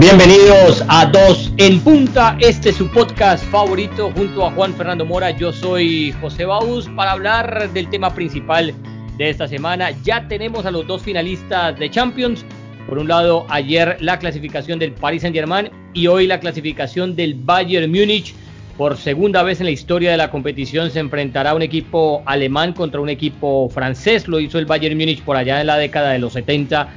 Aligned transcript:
Bienvenidos 0.00 0.82
a 0.88 1.04
Dos 1.04 1.52
en 1.58 1.78
Punta, 1.78 2.34
este 2.40 2.70
es 2.70 2.76
su 2.76 2.90
podcast 2.90 3.44
favorito 3.50 4.10
junto 4.16 4.46
a 4.46 4.50
Juan 4.52 4.72
Fernando 4.72 5.04
Mora. 5.04 5.30
Yo 5.30 5.52
soy 5.52 6.14
José 6.22 6.46
Baus 6.46 6.88
para 6.96 7.12
hablar 7.12 7.70
del 7.74 7.90
tema 7.90 8.14
principal 8.14 8.72
de 9.18 9.28
esta 9.28 9.46
semana. 9.46 9.90
Ya 10.02 10.26
tenemos 10.26 10.64
a 10.64 10.70
los 10.70 10.86
dos 10.86 11.02
finalistas 11.02 11.78
de 11.78 11.90
Champions. 11.90 12.46
Por 12.88 12.96
un 12.96 13.08
lado, 13.08 13.44
ayer 13.50 13.98
la 14.00 14.18
clasificación 14.18 14.78
del 14.78 14.92
Paris 14.92 15.20
Saint-Germain 15.20 15.68
y 15.92 16.06
hoy 16.06 16.26
la 16.26 16.40
clasificación 16.40 17.14
del 17.14 17.34
Bayern 17.34 17.90
Múnich. 17.90 18.34
Por 18.78 18.96
segunda 18.96 19.42
vez 19.42 19.60
en 19.60 19.66
la 19.66 19.72
historia 19.72 20.12
de 20.12 20.16
la 20.16 20.30
competición 20.30 20.90
se 20.90 21.00
enfrentará 21.00 21.52
un 21.54 21.60
equipo 21.60 22.22
alemán 22.24 22.72
contra 22.72 23.02
un 23.02 23.10
equipo 23.10 23.68
francés. 23.68 24.28
Lo 24.28 24.40
hizo 24.40 24.58
el 24.58 24.64
Bayern 24.64 24.96
Múnich 24.96 25.22
por 25.22 25.36
allá 25.36 25.60
en 25.60 25.66
la 25.66 25.76
década 25.76 26.12
de 26.12 26.20
los 26.20 26.32
70, 26.32 26.88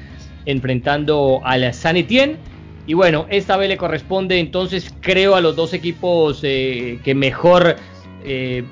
enfrentando 0.45 1.41
al 1.43 1.73
Saint 1.73 1.99
Etienne 1.99 2.52
y 2.85 2.93
bueno, 2.93 3.25
esta 3.29 3.55
vez 3.55 3.69
le 3.69 3.77
corresponde 3.77 4.39
entonces, 4.39 4.93
creo, 4.99 5.35
a 5.35 5.41
los 5.41 5.55
dos 5.55 5.73
equipos 5.73 6.41
eh, 6.43 6.99
que 7.03 7.15
mejor 7.15 7.77
eh, 8.25 8.63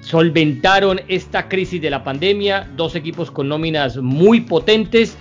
solventaron 0.00 1.00
esta 1.06 1.48
crisis 1.48 1.80
de 1.80 1.90
la 1.90 2.02
pandemia. 2.02 2.68
Dos 2.76 2.96
equipos 2.96 3.30
con 3.30 3.48
nóminas 3.48 3.96
muy 3.98 4.40
potentes. 4.40 5.16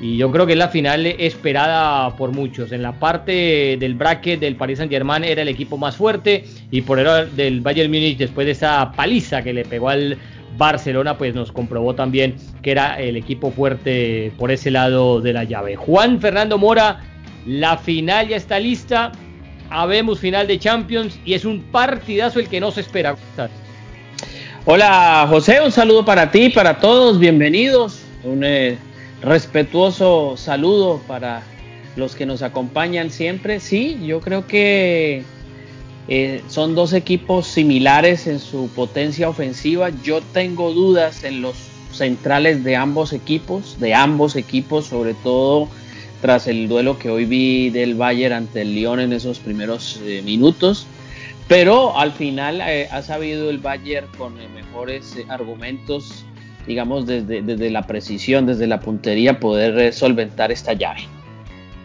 Y 0.00 0.16
yo 0.16 0.32
creo 0.32 0.46
que 0.46 0.52
es 0.52 0.58
la 0.58 0.68
final 0.68 1.06
esperada 1.06 2.16
por 2.16 2.32
muchos. 2.32 2.72
En 2.72 2.82
la 2.82 2.98
parte 2.98 3.76
del 3.78 3.94
bracket 3.94 4.40
del 4.40 4.56
Paris 4.56 4.78
Saint 4.78 4.90
Germain 4.90 5.22
era 5.22 5.42
el 5.42 5.48
equipo 5.48 5.76
más 5.76 5.96
fuerte. 5.96 6.44
Y 6.70 6.80
por 6.80 6.98
el 6.98 7.36
del 7.36 7.60
Bayern 7.60 7.90
Múnich, 7.90 8.16
después 8.16 8.46
de 8.46 8.52
esa 8.52 8.92
paliza 8.96 9.42
que 9.42 9.52
le 9.52 9.66
pegó 9.66 9.90
al 9.90 10.16
Barcelona, 10.56 11.18
pues 11.18 11.34
nos 11.34 11.52
comprobó 11.52 11.94
también 11.94 12.34
que 12.62 12.72
era 12.72 12.98
el 12.98 13.16
equipo 13.16 13.50
fuerte 13.50 14.32
por 14.38 14.50
ese 14.50 14.70
lado 14.70 15.20
de 15.20 15.34
la 15.34 15.44
llave. 15.44 15.76
Juan 15.76 16.18
Fernando 16.20 16.58
Mora 16.58 17.11
la 17.46 17.76
final 17.76 18.28
ya 18.28 18.36
está 18.36 18.58
lista. 18.58 19.12
Habemos 19.70 20.20
final 20.20 20.46
de 20.46 20.58
Champions 20.58 21.18
y 21.24 21.34
es 21.34 21.44
un 21.44 21.62
partidazo 21.62 22.40
el 22.40 22.48
que 22.48 22.60
no 22.60 22.70
se 22.70 22.82
espera. 22.82 23.16
Hola 24.64 25.26
José, 25.28 25.60
un 25.64 25.72
saludo 25.72 26.04
para 26.04 26.30
ti, 26.30 26.50
para 26.50 26.78
todos, 26.78 27.18
bienvenidos. 27.18 28.00
Un 28.22 28.44
eh, 28.44 28.78
respetuoso 29.22 30.36
saludo 30.36 31.00
para 31.08 31.42
los 31.96 32.14
que 32.14 32.26
nos 32.26 32.42
acompañan 32.42 33.10
siempre. 33.10 33.60
Sí, 33.60 33.98
yo 34.04 34.20
creo 34.20 34.46
que 34.46 35.24
eh, 36.08 36.42
son 36.48 36.74
dos 36.74 36.92
equipos 36.92 37.46
similares 37.46 38.26
en 38.26 38.38
su 38.38 38.68
potencia 38.68 39.28
ofensiva. 39.28 39.90
Yo 40.02 40.20
tengo 40.20 40.72
dudas 40.72 41.24
en 41.24 41.42
los 41.42 41.56
centrales 41.92 42.62
de 42.62 42.76
ambos 42.76 43.12
equipos, 43.12 43.80
de 43.80 43.94
ambos 43.94 44.36
equipos, 44.36 44.86
sobre 44.86 45.14
todo 45.14 45.68
tras 46.22 46.46
el 46.46 46.68
duelo 46.68 46.98
que 47.00 47.10
hoy 47.10 47.24
vi 47.24 47.68
del 47.70 47.96
Bayern 47.96 48.32
ante 48.32 48.62
el 48.62 48.76
Lyon 48.76 49.00
en 49.00 49.12
esos 49.12 49.40
primeros 49.40 50.00
eh, 50.06 50.22
minutos. 50.24 50.86
Pero 51.48 51.98
al 51.98 52.12
final 52.12 52.60
eh, 52.60 52.88
ha 52.90 53.02
sabido 53.02 53.50
el 53.50 53.58
Bayern 53.58 54.06
con 54.16 54.40
eh, 54.40 54.48
mejores 54.54 55.16
argumentos, 55.28 56.24
digamos, 56.66 57.06
desde, 57.06 57.42
desde, 57.42 57.70
la 57.70 57.82
precisión, 57.88 58.46
desde 58.46 58.68
la 58.68 58.78
puntería, 58.78 59.40
poder 59.40 59.92
solventar 59.92 60.52
esta 60.52 60.74
llave. 60.74 61.00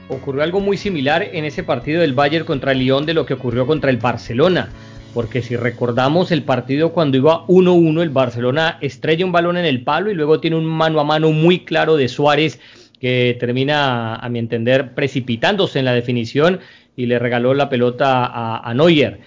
Ocurrió 0.07 0.43
algo 0.43 0.59
muy 0.59 0.77
similar 0.77 1.23
en 1.33 1.43
ese 1.43 1.63
partido 1.63 2.01
del 2.01 2.13
Bayern 2.13 2.45
contra 2.45 2.73
el 2.73 2.79
Lyon 2.79 3.07
de 3.07 3.15
lo 3.15 3.25
que 3.25 3.33
ocurrió 3.33 3.65
contra 3.65 3.89
el 3.89 3.97
Barcelona. 3.97 4.69
Porque 5.15 5.41
si 5.41 5.55
recordamos 5.55 6.31
el 6.31 6.43
partido 6.43 6.93
cuando 6.93 7.17
iba 7.17 7.43
1-1, 7.47 8.03
el 8.03 8.11
Barcelona 8.11 8.77
estrella 8.81 9.25
un 9.25 9.31
balón 9.31 9.57
en 9.57 9.65
el 9.65 9.81
palo 9.81 10.11
y 10.11 10.13
luego 10.13 10.39
tiene 10.39 10.57
un 10.57 10.65
mano 10.65 10.99
a 10.99 11.03
mano 11.03 11.31
muy 11.31 11.65
claro 11.65 11.97
de 11.97 12.07
Suárez 12.07 12.59
que 12.99 13.37
termina, 13.39 14.15
a 14.15 14.29
mi 14.29 14.39
entender, 14.39 14.93
precipitándose 14.93 15.79
en 15.79 15.85
la 15.85 15.93
definición 15.93 16.59
y 16.95 17.05
le 17.05 17.19
regaló 17.19 17.53
la 17.53 17.69
pelota 17.69 18.25
a, 18.57 18.73
Neuer. 18.73 19.19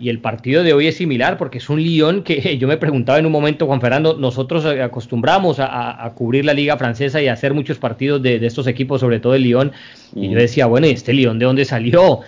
Y 0.00 0.10
el 0.10 0.20
partido 0.20 0.62
de 0.62 0.72
hoy 0.72 0.86
es 0.86 0.96
similar 0.96 1.36
porque 1.36 1.58
es 1.58 1.68
un 1.68 1.82
Lyon 1.82 2.22
que 2.22 2.56
yo 2.58 2.68
me 2.68 2.76
preguntaba 2.76 3.18
en 3.18 3.26
un 3.26 3.32
momento, 3.32 3.66
Juan 3.66 3.80
Fernando, 3.80 4.16
nosotros 4.16 4.64
acostumbramos 4.64 5.58
a, 5.60 6.10
cubrir 6.14 6.44
la 6.44 6.54
liga 6.54 6.76
francesa 6.76 7.20
y 7.20 7.28
a 7.28 7.32
hacer 7.34 7.52
muchos 7.52 7.78
partidos 7.78 8.22
de, 8.22 8.44
estos 8.46 8.66
equipos, 8.66 9.00
sobre 9.00 9.20
todo 9.20 9.34
el 9.34 9.42
Lyon. 9.42 9.72
Y 10.14 10.26
yo 10.28 10.32
mm. 10.32 10.40
decía, 10.40 10.66
bueno, 10.66 10.86
¿y 10.86 10.90
este 10.90 11.12
Lyon 11.12 11.38
de 11.38 11.44
dónde 11.44 11.64
salió? 11.64 12.20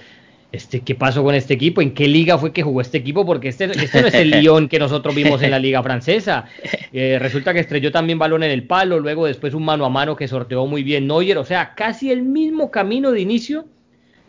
Este, 0.52 0.80
¿qué 0.80 0.94
pasó 0.94 1.22
con 1.22 1.34
este 1.34 1.54
equipo? 1.54 1.80
¿En 1.80 1.94
qué 1.94 2.08
liga 2.08 2.36
fue 2.36 2.52
que 2.52 2.62
jugó 2.62 2.80
este 2.80 2.98
equipo? 2.98 3.24
Porque 3.24 3.48
este, 3.48 3.64
este 3.64 4.02
no 4.02 4.08
es 4.08 4.14
el 4.14 4.30
Lyon 4.30 4.68
que 4.68 4.78
nosotros 4.78 5.14
vimos 5.14 5.42
en 5.42 5.50
la 5.52 5.58
liga 5.58 5.82
francesa. 5.82 6.46
Eh, 6.92 7.20
resulta 7.20 7.54
que 7.54 7.60
estrelló 7.60 7.92
también 7.92 8.18
balón 8.18 8.42
en 8.42 8.50
el 8.50 8.64
palo, 8.64 8.98
luego 8.98 9.24
después 9.24 9.54
un 9.54 9.64
mano 9.64 9.84
a 9.84 9.88
mano 9.88 10.16
que 10.16 10.26
sorteó 10.26 10.66
muy 10.66 10.82
bien 10.82 11.06
Neuer, 11.06 11.38
o 11.38 11.44
sea, 11.44 11.72
casi 11.76 12.10
el 12.10 12.22
mismo 12.22 12.72
camino 12.72 13.12
de 13.12 13.20
inicio 13.20 13.64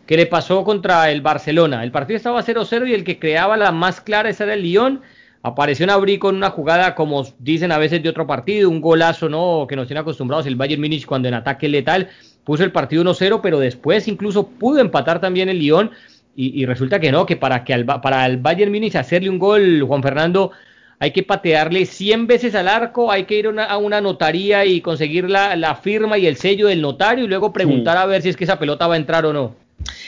que 0.06 0.16
le 0.16 0.28
pasó 0.28 0.64
contra 0.64 1.10
el 1.10 1.22
Barcelona. 1.22 1.84
El 1.84 1.90
partido 1.90 2.18
estaba 2.18 2.44
0-0 2.44 2.88
y 2.88 2.94
el 2.94 3.04
que 3.04 3.18
creaba 3.18 3.58
la 3.58 3.72
más 3.72 4.00
clara 4.00 4.30
esa 4.30 4.44
era 4.44 4.54
el 4.54 4.62
Lyon. 4.62 5.02
Apareció 5.42 5.86
en 5.86 5.90
Abrí 5.90 6.20
con 6.20 6.36
una 6.36 6.52
jugada, 6.52 6.94
como 6.94 7.26
dicen 7.40 7.72
a 7.72 7.80
veces 7.80 8.04
de 8.04 8.10
otro 8.10 8.28
partido, 8.28 8.70
un 8.70 8.80
golazo, 8.80 9.28
¿no? 9.28 9.66
Que 9.68 9.76
nos 9.76 9.88
tiene 9.88 10.02
acostumbrados 10.02 10.46
el 10.46 10.56
Bayern 10.56 10.82
Múnich 10.82 11.08
cuando 11.08 11.30
en 11.30 11.34
ataque 11.34 11.68
letal 11.68 12.10
puso 12.44 12.64
el 12.64 12.72
partido 12.72 13.04
1-0, 13.04 13.40
pero 13.42 13.60
después 13.60 14.08
incluso 14.08 14.48
pudo 14.48 14.82
empatar 14.82 15.20
también 15.20 15.50
el 15.50 15.60
Lyon 15.60 15.92
y, 16.36 16.66
resulta 16.66 17.00
que 17.00 17.12
no, 17.12 17.26
que 17.26 17.36
para 17.36 17.64
que 17.64 17.74
al, 17.74 17.86
para 17.86 18.26
el 18.26 18.38
Bayern 18.38 18.72
Múnich 18.72 18.96
hacerle 18.96 19.30
un 19.30 19.38
gol, 19.38 19.82
Juan 19.82 20.02
Fernando, 20.02 20.52
hay 20.98 21.12
que 21.12 21.24
patearle 21.24 21.86
100 21.86 22.28
veces 22.28 22.56
al 22.56 22.68
arco, 22.68 23.12
hay 23.12 23.26
que 23.26 23.36
ir 23.36 23.48
a 23.48 23.78
una 23.78 24.02
notaría 24.02 24.66
y 24.66 24.82
conseguir 24.82 25.30
la, 25.30 25.76
firma 25.82 26.18
y 26.18 26.28
el 26.28 26.38
sello 26.38 26.68
del 26.68 26.82
notario 26.82 27.26
y 27.26 27.28
luego 27.28 27.52
preguntar 27.52 27.98
a 27.98 28.06
ver 28.06 28.22
si 28.22 28.30
es 28.30 28.38
que 28.38 28.44
esa 28.44 28.60
pelota 28.60 28.88
va 28.88 28.94
a 28.94 28.98
entrar 28.98 29.26
o 29.26 29.34
no. 29.34 29.56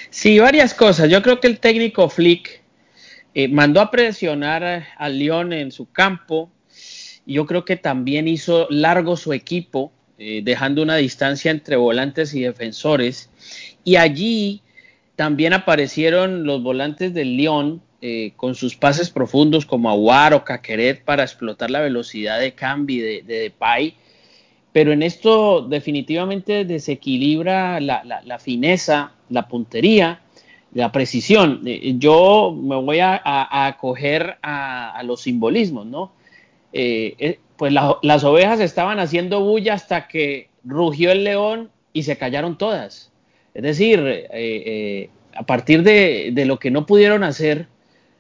Sí, 0.10 0.40
varias 0.40 0.74
cosas. 0.74 1.10
Yo 1.10 1.22
creo 1.22 1.40
que 1.40 1.48
el 1.48 1.60
técnico 1.60 2.10
Flick 2.10 2.62
eh, 3.34 3.48
mandó 3.48 3.82
a 3.82 3.90
presionar 3.90 4.86
al 4.98 5.20
León 5.20 5.52
en 5.52 5.72
su 5.72 5.92
campo. 5.92 6.52
Yo 7.26 7.46
creo 7.46 7.66
que 7.66 7.76
también 7.76 8.28
hizo 8.28 8.68
largo 8.70 9.18
su 9.18 9.34
equipo, 9.34 9.92
eh, 10.20 10.42
dejando 10.44 10.84
una 10.84 10.98
distancia 10.98 11.52
entre 11.52 11.76
volantes 11.76 12.34
y 12.34 12.42
defensores. 12.42 13.30
Y 13.84 13.96
allí 13.96 14.62
también 15.16 15.54
aparecieron 15.54 16.46
los 16.46 16.64
volantes 16.64 17.14
del 17.14 17.38
León 17.38 17.82
eh, 18.02 18.34
con 18.36 18.56
sus 18.56 18.76
pases 18.76 19.10
profundos 19.10 19.66
como 19.66 19.90
Aguar 19.90 20.34
o 20.34 20.44
Caqueret 20.44 21.04
para 21.04 21.24
explotar 21.24 21.72
la 21.72 21.80
velocidad 21.80 22.40
de 22.40 22.54
cambio 22.54 23.04
de, 23.04 23.22
de 23.22 23.40
Depay. 23.40 23.96
Pero 24.74 24.92
en 24.92 25.04
esto 25.04 25.62
definitivamente 25.62 26.66
desequilibra 26.66 27.80
la, 27.80 28.40
fineza, 28.40 29.14
la 29.30 29.48
puntería, 29.48 30.22
la 30.74 30.92
precisión. 30.92 31.62
Eh, 31.66 31.94
yo 31.98 32.54
me 32.60 32.76
voy 32.76 33.00
a, 33.00 33.22
acoger 33.68 34.38
a, 34.42 35.02
los 35.06 35.22
simbolismos, 35.22 35.86
¿no? 35.86 36.12
Eh, 36.74 37.40
pues 37.56 37.72
las 37.72 38.24
ovejas 38.24 38.60
estaban 38.60 39.00
haciendo 39.00 39.42
bulla 39.42 39.76
hasta 39.76 40.08
que 40.08 40.50
rugió 40.64 41.12
el 41.12 41.24
león 41.24 41.70
y 41.94 42.04
se 42.04 42.18
callaron 42.18 42.58
todas. 42.58 43.13
Es 43.54 43.62
decir, 43.62 44.00
eh, 44.06 44.28
eh, 44.32 45.10
a 45.36 45.44
partir 45.44 45.84
de, 45.84 46.34
lo 46.46 46.58
que 46.58 46.72
no 46.72 46.86
pudieron 46.86 47.24
hacer 47.24 47.68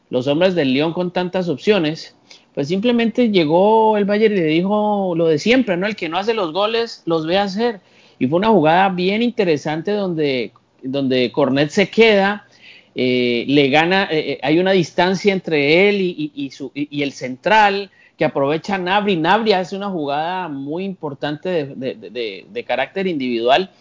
los 0.10 0.28
hombres 0.28 0.54
del 0.54 0.74
León 0.74 0.94
con 0.94 1.12
tantas 1.12 1.50
opciones, 1.50 2.16
pues 2.54 2.68
simplemente 2.68 3.32
llegó 3.32 3.98
el 3.98 4.06
Bayern 4.06 4.36
y 4.36 4.42
le 4.42 4.46
dijo 4.46 5.14
lo 5.16 5.28
de 5.28 5.40
siempre, 5.40 5.76
¿no? 5.76 5.88
El 5.88 5.96
que 5.96 6.10
no 6.10 6.20
hace 6.20 6.36
los 6.36 6.54
goles 6.54 7.02
los 7.06 7.26
ve 7.26 7.40
hacer. 7.40 7.80
Y 8.20 8.28
fue 8.28 8.38
una 8.38 8.50
jugada 8.50 8.90
bien 8.90 9.24
interesante 9.24 9.92
donde, 9.92 10.52
donde 10.84 11.32
Cornet 11.32 11.72
se 11.72 11.90
queda, 11.90 12.46
eh, 12.94 13.46
le 13.48 13.70
gana, 13.70 14.08
hay 14.44 14.60
una 14.60 14.72
distancia 14.72 15.34
entre 15.34 15.90
él 15.90 16.00
y, 16.00 16.52
su, 16.52 16.72
y, 16.76 17.02
el 17.02 17.12
central 17.12 17.90
que 18.20 18.26
aprovecha 18.26 18.78
Nabri. 18.78 19.16
Nabri 19.16 19.54
hace 19.54 19.76
una 19.76 19.90
jugada 19.90 20.48
muy 20.48 20.84
importante 20.84 21.50
de 21.50 22.66
carácter 22.68 23.08
individual 23.08 23.72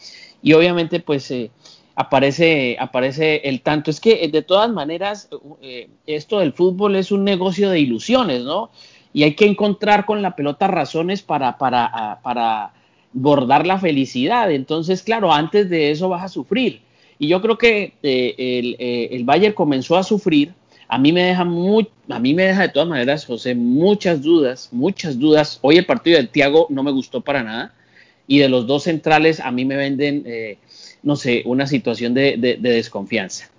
y 0.43 0.53
obviamente 0.53 1.01
pues 1.01 1.31
eh, 1.31 1.51
aparece, 1.95 2.77
aparece 2.79 3.37
el 3.45 3.63
tanto. 3.63 3.91
Es 3.91 4.01
que 4.01 4.25
eh, 4.25 4.29
de 4.29 4.43
todas 4.43 4.71
maneras 4.71 5.31
eh, 5.63 5.89
esto 6.07 6.41
del 6.41 6.53
fútbol 6.53 6.97
es 6.97 7.13
un 7.13 7.25
negocio 7.25 7.71
de 7.71 7.81
ilusiones, 7.81 8.43
¿no? 8.43 8.71
Y 9.15 9.23
hay 9.23 9.35
que 9.35 9.47
encontrar 9.47 10.05
con 10.05 10.21
la 10.21 10.35
pelota 10.35 10.67
razones 10.67 11.23
para, 11.23 11.59
para, 11.59 11.85
ah, 11.85 12.21
para 12.23 12.73
bordar 13.13 13.67
la 13.67 13.79
felicidad. 13.79 14.51
Entonces, 14.51 15.03
claro, 15.03 15.33
antes 15.33 15.71
de 15.71 15.91
eso 15.91 16.09
vas 16.09 16.25
a 16.25 16.29
sufrir. 16.29 16.81
Y 17.19 17.29
yo 17.29 17.41
creo 17.41 17.57
que 17.57 17.93
el, 18.03 18.77
el, 18.79 19.25
Bayern 19.25 19.55
comenzó 19.55 19.97
a 19.97 20.03
sufrir. 20.03 20.55
A 20.89 20.99
mí 20.99 21.13
me 21.13 21.23
deja 21.23 21.43
a 21.43 22.19
mí 22.19 22.35
me 22.35 22.43
deja 22.43 22.63
de 22.63 22.69
todas 22.71 22.89
maneras, 22.89 23.25
José, 23.27 23.55
muchas 23.55 24.23
dudas, 24.23 24.71
muchas 24.73 25.19
dudas. 25.19 25.59
Hoy 25.63 25.77
el 25.77 25.87
partido 25.87 26.19
de 26.19 26.27
Tiago 26.27 26.67
no 26.71 26.83
me 26.83 26.91
gustó 26.91 27.21
para 27.21 27.45
nada 27.45 27.75
y 28.33 28.39
de 28.39 28.49
los 28.49 28.67
dos 28.67 28.85
centrales 28.85 29.41
a 29.41 29.51
mí 29.51 29.67
me 29.67 29.77
venden, 29.77 30.23
eh, 30.25 30.57
no 31.03 31.17
sé, 31.17 31.43
una 31.45 31.67
situación 31.67 32.15
de, 32.15 32.39
desconfianza. 32.59 33.51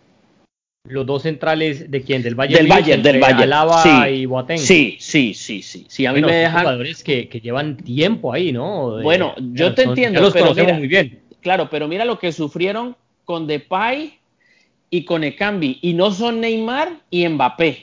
Los 0.90 1.06
dos 1.06 1.22
centrales 1.22 1.92
de 1.92 2.02
quién? 2.02 2.24
Del 2.24 2.34
Bayern. 2.34 2.64
Del 2.64 2.68
Bayern, 2.68 3.04
del 3.04 3.20
Bayern. 3.20 3.44
Alaba 3.44 3.84
sí, 3.84 4.14
y 4.14 4.26
Boateng. 4.26 4.58
Sí, 4.58 4.98
sí, 5.00 5.36
sí, 5.36 5.62
sí. 5.62 5.86
sí 5.88 6.08
a 6.08 6.12
mí 6.12 6.22
me 6.22 6.34
dejan 6.34 6.62
jugadores 6.62 7.04
que, 7.04 7.26
llevan 7.44 7.78
tiempo 7.78 8.34
ahí, 8.34 8.52
¿no? 8.52 9.00
bueno, 9.04 9.36
yo 9.54 9.76
te 9.76 9.84
entiendo. 9.84 10.20
los 10.20 10.34
conocemos 10.34 10.80
muy 10.80 10.88
bien. 10.88 11.20
Claro, 11.42 11.70
pero 11.70 11.88
mira 11.88 12.04
lo 12.04 12.18
que 12.18 12.32
sufrieron 12.32 12.96
con 13.26 13.46
Depay 13.46 14.18
y 14.90 15.06
con 15.06 15.24
Ekambi, 15.24 15.78
y 15.84 15.94
no 15.94 16.12
son 16.12 16.42
Neymar 16.42 16.94
y 17.12 17.28
Mbappé. 17.28 17.78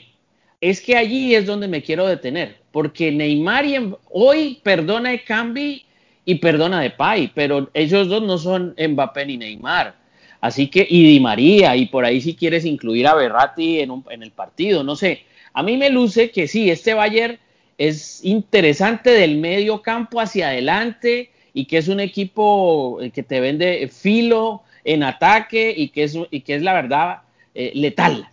Es 0.59 0.81
que 0.81 0.97
allí 0.97 1.35
es 1.35 1.45
donde 1.45 1.69
me 1.69 1.81
quiero 1.83 2.05
detener, 2.05 2.57
porque 2.73 3.13
Neymar 3.13 3.65
y 3.65 3.93
hoy 4.09 4.59
perdona 4.61 5.13
Ekambi 5.13 5.85
y 6.25 6.35
perdona 6.35 6.81
Depay, 6.81 7.31
pero 7.33 7.69
ellos 7.73 8.07
dos 8.07 8.21
no 8.21 8.37
son 8.37 8.75
Mbappé 8.77 9.25
ni 9.25 9.37
Neymar. 9.37 9.95
Así 10.39 10.67
que, 10.67 10.85
y 10.89 11.03
Di 11.03 11.19
María, 11.19 11.75
y 11.75 11.85
por 11.85 12.03
ahí 12.03 12.19
si 12.19 12.35
quieres 12.35 12.65
incluir 12.65 13.07
a 13.07 13.13
Berratti 13.13 13.79
en, 13.79 14.03
en 14.09 14.23
el 14.23 14.31
partido, 14.31 14.83
no 14.83 14.95
sé. 14.95 15.23
A 15.53 15.61
mí 15.61 15.77
me 15.77 15.89
luce 15.89 16.31
que 16.31 16.47
sí, 16.47 16.69
este 16.69 16.93
Bayern 16.93 17.37
es 17.77 18.23
interesante 18.23 19.11
del 19.11 19.37
medio 19.37 19.81
campo 19.81 20.19
hacia 20.19 20.49
adelante 20.49 21.31
y 21.53 21.65
que 21.65 21.77
es 21.77 21.87
un 21.87 21.99
equipo 21.99 22.99
eh, 23.01 23.11
que 23.11 23.23
te 23.23 23.39
vende 23.39 23.87
filo 23.87 24.63
en 24.83 25.03
ataque 25.03 25.73
y 25.75 25.89
que 25.89 26.03
es, 26.03 26.17
y 26.29 26.41
que 26.41 26.55
es 26.55 26.61
la 26.61 26.73
verdad 26.73 27.21
eh, 27.53 27.71
letal. 27.75 28.29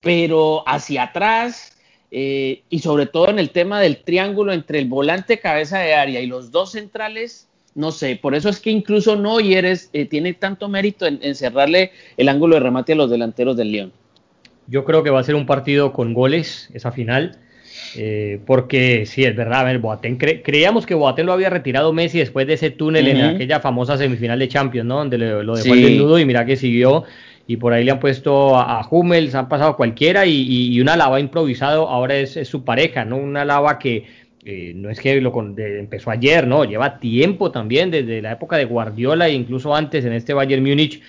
Pero 0.00 0.62
hacia 0.66 1.04
atrás 1.04 1.76
eh, 2.10 2.62
y 2.68 2.80
sobre 2.80 3.06
todo 3.06 3.28
en 3.30 3.38
el 3.38 3.50
tema 3.50 3.80
del 3.80 3.98
triángulo 3.98 4.52
entre 4.52 4.78
el 4.78 4.88
volante 4.88 5.38
cabeza 5.38 5.78
de 5.78 5.94
área 5.94 6.20
y 6.20 6.26
los 6.26 6.50
dos 6.50 6.72
centrales, 6.72 7.48
no 7.74 7.92
sé, 7.92 8.18
por 8.20 8.34
eso 8.34 8.48
es 8.48 8.58
que 8.58 8.70
incluso 8.70 9.14
Noyeres 9.14 9.90
eh, 9.92 10.06
tiene 10.06 10.34
tanto 10.34 10.68
mérito 10.68 11.06
en, 11.06 11.34
cerrarle 11.34 11.92
el 12.16 12.28
ángulo 12.28 12.56
de 12.56 12.60
remate 12.60 12.94
a 12.94 12.96
los 12.96 13.10
delanteros 13.10 13.56
del 13.56 13.70
León. 13.70 13.92
Yo 14.66 14.84
creo 14.84 15.02
que 15.02 15.10
va 15.10 15.20
a 15.20 15.24
ser 15.24 15.36
un 15.36 15.46
partido 15.46 15.92
con 15.92 16.14
goles, 16.14 16.68
esa 16.74 16.90
final. 16.92 17.38
Eh, 17.96 18.40
porque 18.46 19.06
sí, 19.06 19.24
es 19.24 19.34
verdad, 19.34 19.60
a 19.60 19.64
ver, 19.64 19.78
Boateng, 19.78 20.16
creíamos 20.16 20.86
que 20.86 20.94
Boateng 20.94 21.26
lo 21.26 21.32
había 21.32 21.50
retirado 21.50 21.92
Messi 21.92 22.18
después 22.18 22.46
de 22.46 22.54
ese 22.54 22.70
túnel 22.70 23.08
en 23.08 23.20
aquella 23.22 23.60
famosa 23.60 23.96
semifinal 23.96 24.38
de 24.38 24.48
Champions, 24.48 24.86
¿no? 24.86 24.98
Donde 24.98 25.18
lo 25.18 25.56
dejó 25.56 25.74
el 25.74 25.82
desnudo 25.82 26.18
y 26.18 26.24
mira 26.24 26.44
que 26.44 26.56
siguió 26.56 27.04
y 27.50 27.56
por 27.56 27.72
ahí 27.72 27.82
le 27.82 27.90
han 27.90 27.98
puesto 27.98 28.56
a, 28.56 28.86
Hummels, 28.88 29.34
han 29.34 29.48
pasado 29.48 29.74
cualquiera 29.74 30.24
y, 30.24 30.80
una 30.80 30.96
lava 30.96 31.18
improvisado 31.18 31.88
ahora 31.88 32.14
es, 32.14 32.38
su 32.46 32.64
pareja, 32.64 33.04
¿no? 33.04 33.16
Una 33.16 33.44
lava 33.44 33.76
que 33.80 34.04
eh, 34.44 34.72
no 34.76 34.88
es 34.88 35.00
que 35.00 35.20
lo 35.20 35.34
empezó 35.56 36.12
ayer, 36.12 36.46
no, 36.46 36.64
lleva 36.64 37.00
tiempo 37.00 37.50
también, 37.50 37.90
desde 37.90 38.22
la 38.22 38.30
época 38.30 38.56
de 38.56 38.66
Guardiola 38.66 39.26
e 39.26 39.32
incluso 39.32 39.74
antes 39.74 40.04
en 40.04 40.12
este 40.12 40.32
Bayern 40.32 40.62
Múnich. 40.62 41.02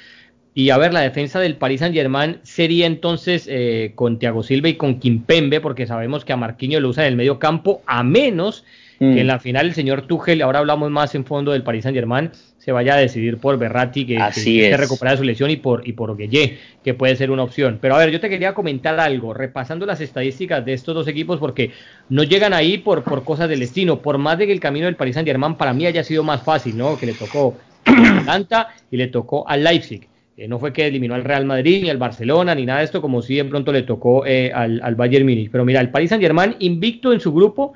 Y 0.55 0.71
a 0.71 0.79
ver, 0.79 0.93
la 0.93 1.01
defensa 1.01 1.39
del 1.39 1.57
Paris 1.57 1.81
Saint 1.81 1.93
Germain 1.93 2.39
sería 2.41 2.88
entonces 2.88 3.47
eh, 3.47 3.91
con 3.93 4.17
Thiago 4.17 4.41
Silva 4.41 4.69
y 4.69 4.77
con 4.77 4.99
Kimpembe, 4.99 5.61
porque 5.61 5.85
sabemos 5.85 6.25
que 6.25 6.33
a 6.33 6.38
Marquinhos 6.38 6.81
lo 6.81 6.89
usa 6.89 7.03
en 7.03 7.09
el 7.09 7.17
medio 7.17 7.38
campo, 7.38 7.83
a 7.85 8.01
menos 8.01 8.65
que 9.01 9.19
en 9.19 9.25
mm. 9.25 9.27
la 9.27 9.39
final 9.39 9.65
el 9.65 9.74
señor 9.74 10.03
Tuchel, 10.03 10.44
ahora 10.44 10.59
hablamos 10.59 10.92
más 10.92 11.15
en 11.15 11.25
fondo 11.25 11.53
del 11.53 11.63
Paris 11.63 11.81
Saint 11.83 11.98
Germain, 11.98 12.30
se 12.59 12.71
vaya 12.71 12.94
a 12.94 12.98
decidir 12.98 13.39
por 13.39 13.57
Berratti, 13.57 14.06
que, 14.06 14.19
que, 14.44 14.77
recupera 14.77 15.18
su 15.18 15.24
lesión, 15.24 15.50
y 15.50 15.56
por, 15.56 15.88
y 15.88 15.94
por 15.94 16.15
Gueye, 16.15 16.59
que 16.83 16.94
puede 16.94 17.15
ser 17.15 17.31
una 17.31 17.42
opción. 17.42 17.80
Pero 17.81 17.95
a 17.95 17.98
ver, 17.98 18.12
yo 18.12 18.19
te 18.19 18.30
quería 18.30 18.53
comentar 18.53 19.00
algo, 19.00 19.33
repasando 19.33 19.88
las 19.88 20.01
estadísticas 20.01 20.63
de 20.63 20.74
estos 20.74 20.94
dos 20.94 21.07
equipos, 21.07 21.39
porque 21.39 21.71
no 22.09 22.21
llegan 22.21 22.53
ahí 22.53 22.77
por, 22.77 23.03
por 23.03 23.24
cosas 23.24 23.50
del 23.50 23.62
destino, 23.62 24.03
por 24.03 24.19
más 24.19 24.38
de 24.38 24.45
que 24.45 24.53
el 24.53 24.59
camino 24.59 24.86
del 24.86 24.95
Paris 24.95 25.15
Saint 25.15 25.27
Germain 25.27 25.56
para 25.56 25.74
mí 25.74 25.88
haya 25.88 26.03
sido 26.03 26.21
más 26.24 26.44
fácil, 26.44 26.77
¿no? 26.77 27.00
Que 27.00 27.07
le 27.07 27.13
tocó 27.13 27.57
a 27.88 28.19
Atlanta 28.19 28.68
y 28.92 28.98
le 28.98 29.07
tocó 29.07 29.50
al 29.50 29.63
Leipzig. 29.63 30.07
Eh, 30.38 30.48
no 30.48 30.59
fue 30.59 30.71
que 30.71 30.86
eliminó 30.86 31.15
al 31.15 31.24
Real 31.24 31.45
Madrid, 31.45 31.81
ni 31.81 31.89
al 31.89 31.98
Barcelona, 31.98 32.53
ni 32.53 32.68
nada 32.68 32.80
de 32.80 32.86
esto, 32.86 33.01
como 33.01 33.24
si 33.24 33.38
de 33.38 33.45
pronto 33.45 33.71
le 33.71 33.81
tocó 33.81 34.25
eh, 34.27 34.51
al, 34.53 34.80
al 34.83 34.94
Bayern 34.94 35.25
Múnich. 35.25 35.50
Pero 35.50 35.65
mira, 35.65 35.81
el 35.81 35.89
Paris 35.89 36.09
Saint 36.09 36.24
Germain 36.24 36.56
invicto 36.59 37.12
en 37.12 37.19
su 37.19 37.33
grupo, 37.33 37.74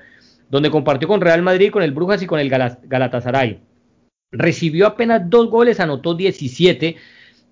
donde 0.50 0.72
compartió 0.72 1.08
con 1.08 1.22
Real 1.22 1.42
Madrid, 1.42 1.72
con 1.72 1.84
el 1.84 1.92
Brujas 1.92 2.22
y 2.22 2.28
con 2.28 2.40
el 2.40 2.50
Galatasaray. 2.50 3.60
Recibió 4.32 4.88
apenas 4.88 5.30
dos 5.30 5.50
goles, 5.50 5.80
anotó 5.80 6.14
17, 6.14 6.96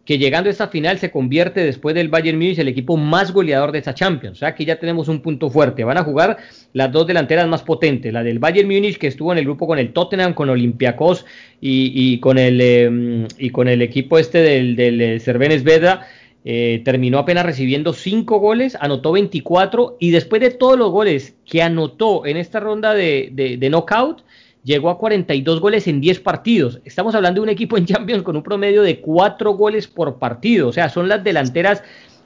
que 0.06 0.18
llegando 0.18 0.50
a 0.50 0.51
esta 0.51 0.68
final 0.68 1.00
se 1.00 1.12
convierte 1.12 1.63
después 1.63 1.95
del 1.95 2.10
Bayern 2.10 2.38
Múnich 2.38 2.60
el 2.60 2.68
equipo 2.68 2.98
más 2.98 3.31
goleador 3.31 3.72
de 3.72 3.80
esta 3.80 3.94
Champions. 3.94 4.38
O 4.38 4.40
sea, 4.40 4.50
aquí 4.50 4.66
ya 4.66 4.78
tenemos 4.78 5.07
un 5.07 5.22
punto 5.22 5.50
fuerte. 5.50 5.86
Van 5.86 5.98
a 5.98 6.04
jugar 6.04 6.38
las 6.74 6.92
dos 6.92 7.07
delanteras 7.07 7.48
más 7.48 7.63
potentes, 7.63 8.12
la 8.12 8.22
del 8.22 8.40
Bayern 8.40 8.68
Múnich 8.68 8.98
que 8.98 9.07
estuvo 9.07 9.31
en 9.31 9.38
el 9.38 9.46
grupo 9.46 9.66
con 9.66 9.80
el 9.80 9.94
Tottenham, 9.94 10.34
con 10.34 10.50
Olympiacos 10.50 11.25
y, 11.62 12.19
con 12.19 12.38
el 12.38 12.60
em, 12.60 13.28
y 13.38 13.50
con 13.51 13.69
el 13.69 13.81
equipo 13.81 14.19
este 14.19 14.39
del, 14.39 14.75
del 14.75 15.01
eh, 15.01 15.19
Cervenes 15.22 15.63
Veda 15.63 16.06
eh, 16.45 16.81
terminó 16.84 17.19
apenas 17.19 17.45
recibiendo 17.45 17.94
5 17.94 18.38
goles, 18.40 18.78
anotó 18.80 19.13
24 19.13 19.98
y 20.00 20.12
después 20.12 20.42
de 20.42 20.51
todos 20.51 20.78
los 20.78 20.92
goles 20.92 21.36
que 21.45 21.62
anotó 21.62 22.25
en 22.25 22.38
esta 22.38 22.60
ronda 22.60 22.94
de, 22.94 23.30
de, 23.31 23.69
knockout, 23.69 24.24
llegó 24.63 24.90
a 24.90 24.98
42 24.98 25.62
goles 25.62 25.88
en 25.88 26.01
10 26.01 26.19
partidos. 26.19 26.81
Estamos 26.84 27.16
hablando 27.16 27.40
de 27.40 27.44
un 27.44 27.50
equipo 27.50 27.78
en 27.78 27.86
Champions 27.86 28.24
con 28.24 28.36
un 28.36 28.44
promedio 28.44 28.81
de 28.81 29.00
4 29.00 29.54
goles 29.54 29.88
por 29.88 30.19
partido, 30.19 30.68
o 30.68 30.74
sea, 30.74 30.90
son 30.90 31.07
las 31.07 31.24
delanteras 31.24 31.84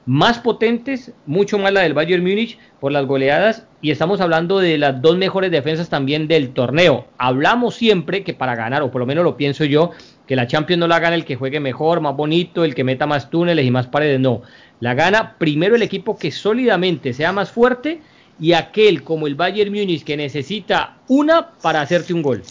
más 0.08 0.38
potentes, 0.38 1.12
mucho 1.26 1.58
más 1.58 1.70
la 1.70 1.82
del 1.82 1.92
Bayern 1.92 2.22
Múnich 2.22 2.58
por 2.80 2.90
las 2.92 3.04
goleadas 3.04 3.66
y 3.82 3.90
estamos 3.90 4.22
hablando 4.22 4.58
de 4.58 4.78
las 4.78 5.02
dos 5.02 5.18
mejores 5.18 5.50
defensas 5.50 5.90
también 5.90 6.28
del 6.28 6.54
torneo. 6.54 7.06
Hablamos 7.18 7.74
siempre 7.74 8.24
que 8.24 8.32
para 8.32 8.56
ganar, 8.56 8.80
o 8.80 8.90
por 8.90 9.00
lo 9.00 9.06
menos 9.06 9.22
lo 9.22 9.36
pienso 9.36 9.66
yo, 9.66 9.90
que 10.28 10.36
la 10.36 10.46
Champions 10.46 10.78
no 10.78 10.86
la 10.86 11.00
gana 11.00 11.16
el 11.16 11.24
que 11.24 11.36
juegue 11.36 11.58
mejor, 11.58 12.02
más 12.02 12.14
bonito, 12.14 12.62
el 12.62 12.74
que 12.74 12.84
meta 12.84 13.06
más 13.06 13.30
túneles 13.30 13.64
y 13.64 13.70
más 13.70 13.86
paredes, 13.86 14.20
no. 14.20 14.42
La 14.78 14.92
gana 14.92 15.36
primero 15.38 15.74
el 15.74 15.80
equipo 15.80 16.18
que 16.18 16.30
sólidamente 16.30 17.14
sea 17.14 17.32
más 17.32 17.50
fuerte 17.50 18.02
y 18.38 18.52
aquel 18.52 19.02
como 19.02 19.26
el 19.26 19.36
Bayern 19.36 19.72
Múnich 19.72 20.04
que 20.04 20.18
necesita 20.18 20.98
una 21.08 21.52
para 21.62 21.80
hacerte 21.80 22.12
un 22.12 22.20
gol. 22.20 22.42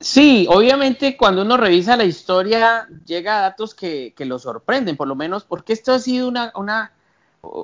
Sí, 0.00 0.48
obviamente 0.50 1.16
cuando 1.16 1.42
uno 1.42 1.56
revisa 1.56 1.96
la 1.96 2.04
historia 2.04 2.88
llega 3.06 3.38
a 3.38 3.42
datos 3.42 3.72
que, 3.72 4.12
lo 4.18 4.40
sorprenden, 4.40 4.96
por 4.96 5.06
lo 5.06 5.14
menos 5.14 5.44
porque 5.44 5.72
esto 5.72 5.92
ha 5.92 6.00
sido 6.00 6.26
una, 6.26 6.50
una, 6.56 6.90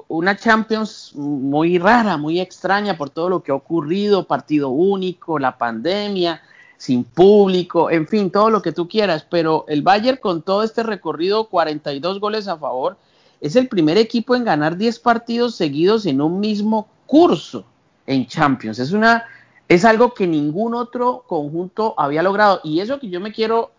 una 0.06 0.36
Champions 0.36 1.10
muy 1.16 1.78
rara, 1.78 2.16
muy 2.16 2.38
extraña 2.38 2.96
por 2.96 3.10
todo 3.10 3.28
lo 3.30 3.42
que 3.42 3.50
ha 3.50 3.56
ocurrido, 3.56 4.28
partido 4.28 4.68
único, 4.68 5.40
la 5.40 5.58
pandemia, 5.58 6.40
sin 6.84 7.04
público, 7.04 7.90
en 7.90 8.06
fin, 8.06 8.30
todo 8.30 8.50
lo 8.50 8.60
que 8.60 8.72
tú 8.72 8.88
quieras, 8.88 9.26
pero 9.30 9.64
el 9.68 9.80
Bayern 9.80 10.18
con 10.18 10.42
todo 10.42 10.62
este 10.62 10.82
recorrido, 10.82 11.48
42 11.48 12.20
goles 12.20 12.46
a 12.46 12.58
favor, 12.58 12.98
es 13.40 13.56
el 13.56 13.68
primer 13.68 13.96
equipo 13.96 14.36
en 14.36 14.44
ganar 14.44 14.76
10 14.76 14.98
partidos 14.98 15.54
seguidos 15.54 16.04
en 16.04 16.20
un 16.20 16.40
mismo 16.40 16.88
curso 17.06 17.64
en 18.06 18.26
Champions. 18.26 18.78
Es 18.78 18.92
una 18.92 19.24
es 19.66 19.86
algo 19.86 20.12
que 20.12 20.26
ningún 20.26 20.74
otro 20.74 21.24
conjunto 21.26 21.94
había 21.96 22.22
logrado. 22.22 22.60
Y 22.62 22.80
eso 22.80 23.00
que 23.00 23.08
yo 23.08 23.18
me 23.18 23.32
quiero 23.32 23.70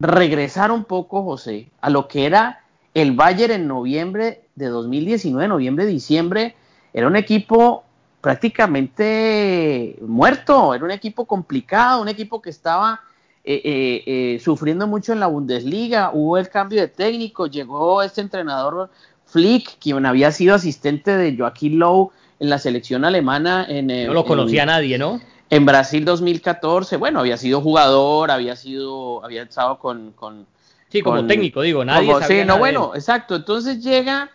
regresar 0.00 0.72
un 0.72 0.82
poco, 0.82 1.22
José, 1.22 1.70
a 1.80 1.88
lo 1.88 2.08
que 2.08 2.26
era 2.26 2.64
el 2.94 3.12
Bayern 3.12 3.52
en 3.52 3.68
noviembre 3.68 4.42
de 4.56 4.66
2019, 4.66 5.46
noviembre, 5.46 5.86
diciembre, 5.86 6.56
era 6.92 7.06
un 7.06 7.14
equipo 7.14 7.84
prácticamente 8.20 9.96
muerto, 10.00 10.74
era 10.74 10.84
un 10.84 10.90
equipo 10.90 11.24
complicado, 11.24 12.02
un 12.02 12.08
equipo 12.08 12.42
que 12.42 12.50
estaba 12.50 13.00
eh, 13.42 13.62
eh, 13.64 14.02
eh, 14.06 14.40
sufriendo 14.40 14.86
mucho 14.86 15.12
en 15.12 15.20
la 15.20 15.26
Bundesliga, 15.26 16.10
hubo 16.12 16.36
el 16.36 16.48
cambio 16.50 16.80
de 16.82 16.88
técnico, 16.88 17.46
llegó 17.46 18.02
este 18.02 18.20
entrenador 18.20 18.90
Flick, 19.24 19.78
quien 19.78 20.04
había 20.04 20.30
sido 20.32 20.54
asistente 20.54 21.16
de 21.16 21.36
Joaquín 21.36 21.78
Lowe 21.78 22.10
en 22.38 22.50
la 22.50 22.58
selección 22.58 23.04
alemana. 23.04 23.64
En, 23.68 23.86
no 23.86 24.12
lo 24.12 24.24
conocía 24.24 24.66
nadie, 24.66 24.98
¿no? 24.98 25.20
En 25.48 25.64
Brasil 25.66 26.04
2014, 26.04 26.96
bueno, 26.96 27.20
había 27.20 27.36
sido 27.36 27.60
jugador, 27.60 28.30
había 28.30 28.54
sido, 28.56 29.24
había 29.24 29.42
estado 29.42 29.78
con... 29.78 30.12
con 30.12 30.46
sí, 30.88 31.00
como 31.02 31.26
técnico, 31.26 31.62
digo, 31.62 31.84
nadie 31.84 32.12
Sí, 32.26 32.44
no, 32.44 32.58
bueno, 32.58 32.92
exacto. 32.94 33.36
Entonces 33.36 33.82
llega, 33.82 34.30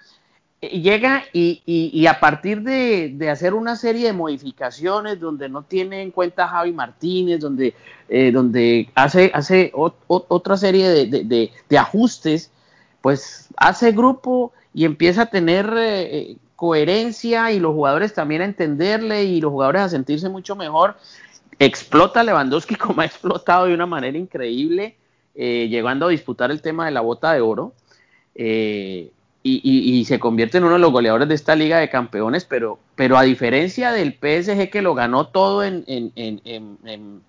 llega 0.62 1.24
y, 1.33 1.62
y, 1.65 2.07
a 2.07 2.19
partir 2.19 2.62
de, 2.62 3.12
de, 3.13 3.29
hacer 3.29 3.53
una 3.53 3.75
serie 3.75 4.07
de 4.07 4.13
modificaciones 4.13 5.19
donde 5.19 5.50
no 5.50 5.63
tiene 5.63 6.01
en 6.01 6.12
cuenta 6.12 6.45
a 6.45 6.47
Javi 6.47 6.71
Martínez, 6.71 7.39
donde, 7.39 7.75
eh, 8.09 8.31
donde 8.31 8.89
hace, 8.95 9.31
hace 9.33 9.71
otra 10.07 10.57
serie 10.57 10.89
de, 10.89 11.24
de, 11.24 11.51
de, 11.69 11.77
ajustes, 11.77 12.51
pues 13.01 13.50
hace 13.57 13.91
grupo 13.91 14.53
y 14.74 14.85
empieza 14.85 15.24
a 15.24 15.25
tener 15.27 15.71
eh, 15.77 16.38
coherencia 16.55 17.51
y 17.51 17.59
los 17.59 17.74
jugadores 17.74 18.13
también 18.13 18.41
a 18.41 18.45
entenderle 18.45 19.25
y 19.25 19.41
los 19.41 19.51
jugadores 19.51 19.81
a 19.81 19.89
sentirse 19.89 20.29
mucho 20.29 20.55
mejor. 20.55 20.95
Explota 21.59 22.24
Lewandowski 22.24 22.75
como 22.75 23.01
ha 23.01 23.05
explotado 23.05 23.65
de 23.65 23.74
una 23.74 23.85
manera 23.85 24.17
increíble, 24.17 24.95
eh, 25.35 25.67
llegando 25.69 26.07
a 26.07 26.09
disputar 26.09 26.51
el 26.51 26.62
tema 26.62 26.85
de 26.85 26.91
la 26.91 27.01
bota 27.01 27.33
de 27.33 27.41
oro. 27.41 27.74
Eh, 28.35 29.12
y, 29.47 30.05
se 30.05 30.19
convierte 30.19 30.57
en 30.57 30.63
uno 30.63 30.73
de 30.73 30.79
los 30.79 30.91
goleadores 30.91 31.27
de 31.27 31.35
esta 31.35 31.55
liga 31.55 31.77
de 31.77 31.87
campeones, 31.87 32.45
pero, 32.45 32.79
pero 32.95 33.15
a 33.15 33.21
diferencia 33.21 33.91
del 33.91 34.13
PSG 34.13 34.71
que 34.71 34.81
lo 34.81 34.95
ganó 34.95 35.27
todo 35.27 35.63
en, 35.63 35.83
en, 35.85 37.21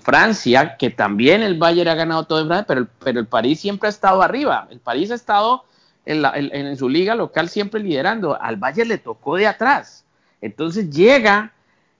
Francia, 0.00 0.76
que 0.76 0.90
también 0.90 1.42
el 1.42 1.58
Bayern 1.58 1.90
ha 1.90 1.94
ganado 1.94 2.24
todo 2.24 2.40
en 2.40 2.48
Francia, 2.48 2.66
pero, 2.66 2.88
pero 2.98 3.20
el 3.20 3.26
París 3.26 3.60
siempre 3.60 3.86
ha 3.86 3.90
estado 3.90 4.22
arriba. 4.22 4.66
El 4.70 4.80
París 4.80 5.12
ha 5.12 5.14
estado 5.14 5.64
en, 6.06 6.76
su 6.76 6.88
liga 6.88 7.14
local 7.14 7.48
siempre 7.48 7.80
liderando. 7.80 8.40
Al 8.40 8.56
Bayern 8.56 8.88
le 8.88 8.98
tocó 8.98 9.36
de 9.36 9.46
atrás. 9.46 10.04
Entonces 10.40 10.90
llega 10.90 11.52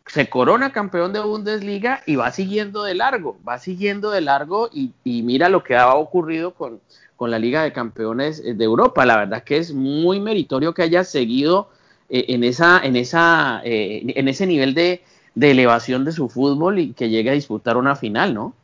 se 0.06 0.28
corona 0.28 0.73
campeón 0.73 1.12
de 1.12 1.20
Bundesliga 1.20 2.02
y 2.06 2.16
va 2.16 2.30
siguiendo 2.30 2.82
de 2.82 2.94
largo, 2.94 3.38
va 3.46 3.58
siguiendo 3.58 4.11
de 4.11 4.20
largo 4.20 4.68
y, 4.73 4.92
mira 5.04 5.49
lo 5.49 5.62
que 5.62 5.76
ha 5.76 5.94
ocurrido 5.94 6.52
con, 6.52 6.80
con, 7.16 7.30
la 7.30 7.38
Liga 7.38 7.62
de 7.62 7.73
Campeones 7.73 8.42
de 8.42 8.64
Europa. 8.64 9.04
La 9.06 9.16
verdad 9.16 9.44
que 9.44 9.56
es 9.56 9.73
muy 9.73 10.21
meritorio 10.21 10.75
que 10.75 10.83
haya 10.83 11.04
seguido 11.04 11.71
eh, 12.09 12.26
en, 12.28 12.44
esa, 12.44 12.80
en, 12.83 12.97
esa, 12.97 13.62
eh, 13.64 14.02
en 14.06 14.28
ese 14.28 14.47
nivel 14.47 14.75
de, 14.75 15.02
de 15.35 15.50
elevación 15.50 16.04
de 16.04 16.12
su 16.12 16.28
fútbol 16.28 16.78
y 16.78 16.92
que 16.92 17.09
llegue 17.09 17.30
a 17.30 17.35
disputar 17.35 17.76
una 17.76 17.97
final, 17.97 18.35
¿no? 18.35 18.54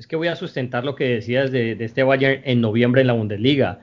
Es 0.00 0.06
que 0.06 0.16
voy 0.16 0.28
a 0.28 0.36
sustentar 0.36 0.84
lo 0.84 0.94
que 0.94 1.04
decías 1.04 1.52
de, 1.52 1.76
este 1.78 2.02
Bayern 2.02 2.40
en 2.46 2.62
noviembre 2.62 3.02
en 3.02 3.06
la 3.06 3.12
Bundesliga. 3.12 3.80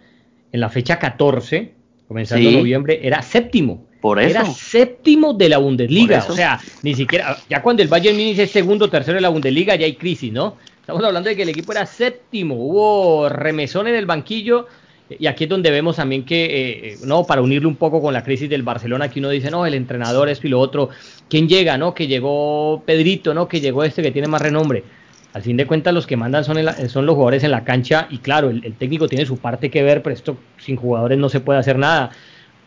En 0.51 0.61
la 0.61 0.69
fecha 0.69 0.97
14, 0.97 1.73
comenzando 2.07 2.49
noviembre, 2.49 2.99
era 3.03 3.21
séptimo. 3.21 3.85
Por 4.01 4.19
eso. 4.19 4.29
Era 4.31 4.45
séptimo 4.45 5.35
de 5.35 5.49
la 5.49 5.59
Bundesliga. 5.59 6.25
O 6.27 6.33
sea, 6.33 6.59
ni 6.81 6.95
siquiera, 6.95 7.37
ya 7.47 7.61
cuando 7.61 7.83
el 7.83 7.87
Bayern 7.87 8.17
Munich 8.17 8.39
es 8.39 8.49
segundo 8.49 8.85
o 8.85 8.89
tercero 8.89 9.15
de 9.15 9.21
la 9.21 9.29
Bundesliga, 9.29 9.75
ya 9.75 9.85
hay 9.85 9.95
crisis, 9.95 10.33
¿no? 10.33 10.57
Estamos 10.87 11.03
hablando 11.03 11.27
de 11.27 11.35
que 11.35 11.41
el 11.41 11.49
equipo 11.49 11.73
era 11.73 11.85
séptimo. 11.85 12.55
Hubo 12.55 13.27
remesón 13.27 13.89
en 13.89 13.95
el 13.95 14.05
banquillo. 14.05 14.67
Y 15.09 15.27
aquí 15.27 15.43
es 15.43 15.49
donde 15.49 15.69
vemos 15.69 15.97
también 15.97 16.23
que, 16.23 16.45
eh, 16.45 16.93
eh, 16.93 16.97
no, 17.03 17.25
para 17.25 17.41
unirlo 17.41 17.67
un 17.67 17.75
poco 17.75 18.01
con 18.01 18.13
la 18.13 18.23
crisis 18.23 18.49
del 18.49 18.63
Barcelona, 18.63 19.09
que 19.09 19.19
uno 19.19 19.29
dice, 19.29 19.51
no, 19.51 19.65
el 19.65 19.73
entrenador, 19.73 20.29
esto 20.29 20.47
y 20.47 20.49
lo 20.49 20.61
otro. 20.61 20.87
¿Quién 21.29 21.49
llega, 21.49 21.77
no? 21.77 21.93
Que 21.93 22.07
llegó 22.07 22.83
Pedrito, 22.85 23.33
¿no? 23.33 23.49
Que 23.49 23.59
llegó 23.59 23.83
este 23.83 24.01
que 24.01 24.11
tiene 24.11 24.29
más 24.29 24.41
renombre. 24.41 24.85
Al 25.33 25.41
fin 25.41 25.57
de 25.57 25.67
cuentas, 25.67 25.93
los 25.93 26.07
que 26.07 26.15
mandan 26.15 26.45
son, 26.45 26.57
son 26.87 27.05
los 27.05 27.15
jugadores 27.15 27.43
en 27.43 27.51
la 27.51 27.65
cancha. 27.65 28.07
Y 28.09 28.19
claro, 28.19 28.49
el, 28.49 28.63
el 28.63 28.75
técnico 28.75 29.09
tiene 29.09 29.25
su 29.25 29.39
parte 29.39 29.69
que 29.69 29.83
ver, 29.83 30.01
pero 30.01 30.15
esto 30.15 30.37
sin 30.57 30.77
jugadores 30.77 31.17
no 31.17 31.27
se 31.27 31.41
puede 31.41 31.59
hacer 31.59 31.77
nada 31.77 32.11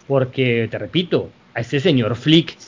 porque 0.07 0.69
te 0.71 0.77
repito, 0.77 1.31
a 1.55 1.61
este 1.61 1.81
señor 1.81 2.17
Flick 2.17 2.59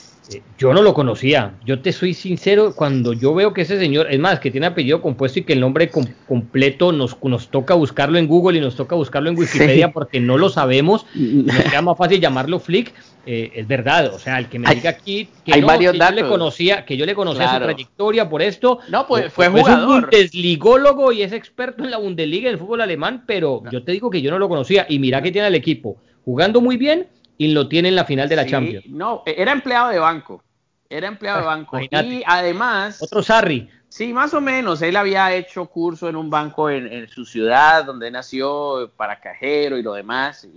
yo 0.57 0.73
no 0.73 0.81
lo 0.81 0.93
conocía. 0.93 1.53
Yo 1.65 1.81
te 1.81 1.91
soy 1.91 2.13
sincero, 2.13 2.73
cuando 2.75 3.13
yo 3.13 3.33
veo 3.33 3.53
que 3.53 3.61
ese 3.61 3.77
señor, 3.77 4.07
es 4.09 4.19
más, 4.19 4.39
que 4.39 4.51
tiene 4.51 4.67
apellido 4.67 5.01
compuesto 5.01 5.39
y 5.39 5.43
que 5.43 5.53
el 5.53 5.59
nombre 5.59 5.91
completo 6.27 6.91
nos, 6.91 7.17
nos 7.23 7.49
toca 7.49 7.73
buscarlo 7.73 8.17
en 8.17 8.27
Google 8.27 8.57
y 8.57 8.61
nos 8.61 8.75
toca 8.75 8.95
buscarlo 8.95 9.29
en 9.29 9.37
Wikipedia 9.37 9.91
porque 9.91 10.19
no 10.19 10.37
lo 10.37 10.49
sabemos, 10.49 11.05
nos 11.15 11.55
queda 11.55 11.81
más 11.81 11.97
fácil 11.97 12.19
llamarlo 12.19 12.59
Flick. 12.59 12.93
Eh, 13.25 13.51
es 13.55 13.67
verdad, 13.67 14.13
o 14.13 14.19
sea, 14.19 14.37
el 14.37 14.49
que 14.49 14.59
me 14.59 14.73
diga 14.75 14.89
aquí 14.89 15.29
que, 15.45 15.61
no, 15.61 15.67
que 15.67 15.85
yo 15.85 15.93
le 15.93 16.27
conocía, 16.27 16.83
que 16.83 16.97
yo 16.97 17.05
le 17.05 17.15
conocía 17.15 17.53
su 17.53 17.59
trayectoria 17.63 18.27
por 18.27 18.41
esto. 18.41 18.79
No, 18.89 19.07
pues 19.07 19.31
fue 19.31 19.49
pues, 19.49 19.63
jugador. 19.63 19.99
Es 19.99 20.03
un 20.03 20.09
desligólogo 20.09 21.13
y 21.13 21.21
es 21.21 21.31
experto 21.31 21.85
en 21.85 21.91
la 21.91 21.97
Bundesliga 21.97 22.49
del 22.49 22.59
fútbol 22.59 22.81
alemán, 22.81 23.23
pero 23.25 23.63
yo 23.71 23.83
te 23.83 23.93
digo 23.93 24.09
que 24.09 24.21
yo 24.21 24.29
no 24.29 24.39
lo 24.39 24.49
conocía 24.49 24.85
y 24.89 24.99
mira 24.99 25.21
que 25.21 25.31
tiene 25.31 25.47
el 25.47 25.55
equipo 25.55 25.97
jugando 26.25 26.61
muy 26.61 26.77
bien 26.77 27.07
y 27.43 27.51
lo 27.51 27.67
tiene 27.67 27.89
en 27.89 27.95
la 27.95 28.05
final 28.05 28.29
de 28.29 28.35
la 28.35 28.45
Champions. 28.45 28.85
No, 28.87 29.23
era 29.25 29.51
empleado 29.51 29.89
de 29.89 29.99
banco. 29.99 30.43
Era 30.89 31.07
empleado 31.07 31.39
de 31.41 31.45
banco. 31.45 31.79
Y 31.79 32.23
además. 32.25 33.01
Otro 33.01 33.21
Sarri. 33.21 33.69
Sí, 33.89 34.13
más 34.13 34.33
o 34.33 34.41
menos. 34.41 34.81
Él 34.81 34.95
había 34.95 35.33
hecho 35.35 35.65
curso 35.65 36.07
en 36.09 36.15
un 36.15 36.29
banco 36.29 36.69
en, 36.69 37.07
su 37.09 37.25
ciudad, 37.25 37.85
donde 37.85 38.09
nació, 38.09 38.89
para 38.95 39.19
cajero 39.19 39.77
y 39.77 39.83
lo 39.83 39.93
demás. 39.93 40.47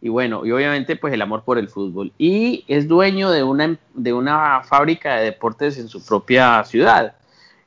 Y, 0.00 0.08
bueno, 0.08 0.44
y 0.44 0.52
obviamente, 0.52 0.96
pues 0.96 1.12
el 1.14 1.22
amor 1.22 1.42
por 1.42 1.58
el 1.58 1.68
fútbol. 1.68 2.12
Y 2.18 2.64
es 2.68 2.86
dueño 2.86 3.30
de 3.30 3.42
una, 3.42 3.76
de 3.94 4.12
una 4.12 4.62
fábrica 4.62 5.16
de 5.16 5.24
deportes 5.24 5.78
en 5.78 5.88
su 5.88 6.04
propia 6.04 6.62
ciudad. 6.64 7.14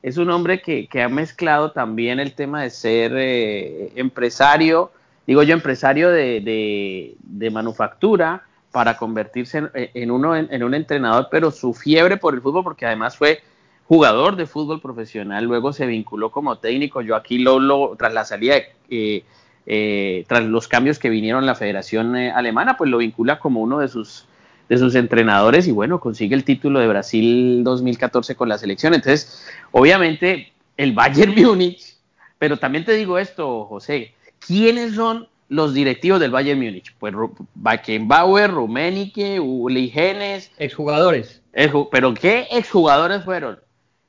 Es 0.02 0.16
un 0.16 0.30
hombre 0.30 0.62
que, 0.62 0.88
ha 1.02 1.08
mezclado 1.08 1.72
también 1.72 2.20
el 2.20 2.34
tema 2.34 2.62
de 2.62 2.70
ser 2.70 3.12
eh, 3.16 3.92
empresario 3.96 4.92
digo 5.26 5.42
yo, 5.42 5.54
empresario 5.54 6.10
de, 6.10 7.16
manufactura 7.52 8.42
para 8.70 8.96
convertirse 8.96 9.62
en, 9.74 10.10
uno, 10.10 10.36
en, 10.36 10.62
un 10.62 10.74
entrenador, 10.74 11.28
pero 11.30 11.50
su 11.50 11.74
fiebre 11.74 12.16
por 12.16 12.34
el 12.34 12.40
fútbol, 12.40 12.64
porque 12.64 12.86
además 12.86 13.16
fue 13.16 13.40
jugador 13.86 14.36
de 14.36 14.46
fútbol 14.46 14.80
profesional, 14.80 15.44
luego 15.44 15.72
se 15.72 15.86
vinculó 15.86 16.30
como 16.30 16.58
técnico, 16.58 17.02
yo 17.02 17.16
aquí 17.16 17.38
lo, 17.38 17.94
tras 17.96 18.12
la 18.12 18.24
salida, 18.24 18.56
eh, 18.90 19.24
eh, 19.66 20.24
tras 20.28 20.44
los 20.44 20.68
cambios 20.68 20.98
que 20.98 21.10
vinieron 21.10 21.42
en 21.42 21.46
la 21.46 21.54
Federación 21.54 22.16
eh, 22.16 22.30
Alemana, 22.30 22.76
pues 22.76 22.90
lo 22.90 22.98
vincula 22.98 23.38
como 23.38 23.60
uno 23.60 23.78
de 23.78 23.88
sus, 23.88 24.26
de 24.68 24.78
sus 24.78 24.94
entrenadores 24.94 25.66
y 25.66 25.72
bueno, 25.72 26.00
consigue 26.00 26.34
el 26.34 26.44
título 26.44 26.80
de 26.80 26.88
Brasil 26.88 27.62
2014 27.64 28.34
con 28.34 28.48
la 28.48 28.58
selección. 28.58 28.94
Entonces, 28.94 29.46
obviamente, 29.72 30.52
el 30.76 30.92
Bayern 30.92 31.34
Múnich, 31.42 31.96
pero 32.38 32.58
también 32.58 32.84
te 32.84 32.92
digo 32.92 33.18
esto, 33.18 33.64
José, 33.66 34.14
¿Quiénes 34.46 34.94
son 34.94 35.28
los 35.48 35.72
directivos 35.72 36.20
del 36.20 36.30
Bayern 36.30 36.60
Múnich? 36.60 36.94
Pues 36.98 37.14
Beckenbauer, 37.54 38.50
Rummenigge, 38.50 39.40
Uli 39.40 39.88
Genes. 39.88 40.50
Exjugadores. 40.58 41.42
Pero 41.90 42.14
¿qué 42.14 42.48
exjugadores 42.50 43.24
fueron? 43.24 43.58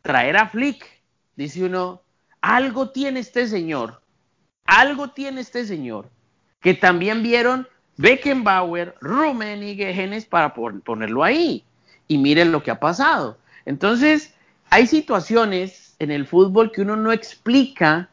Traer 0.01 0.37
a 0.37 0.49
Flick. 0.49 0.85
Dice 1.35 1.63
uno, 1.63 2.01
algo 2.41 2.89
tiene 2.89 3.19
este 3.19 3.47
señor, 3.47 4.01
algo 4.65 5.09
tiene 5.09 5.41
este 5.41 5.65
señor, 5.65 6.09
que 6.61 6.73
también 6.73 7.23
vieron 7.23 7.67
Beckenbauer, 7.97 8.95
Rummenigge, 9.01 9.93
Genes 9.93 10.25
para 10.25 10.53
ponerlo 10.53 11.23
ahí. 11.23 11.63
Y 12.07 12.17
miren 12.17 12.51
lo 12.51 12.61
que 12.61 12.71
ha 12.71 12.79
pasado. 12.79 13.37
Entonces, 13.65 14.33
hay 14.69 14.87
situaciones 14.87 15.95
en 15.99 16.11
el 16.11 16.27
fútbol 16.27 16.71
que 16.71 16.81
uno 16.81 16.95
no 16.95 17.11
explica 17.11 18.09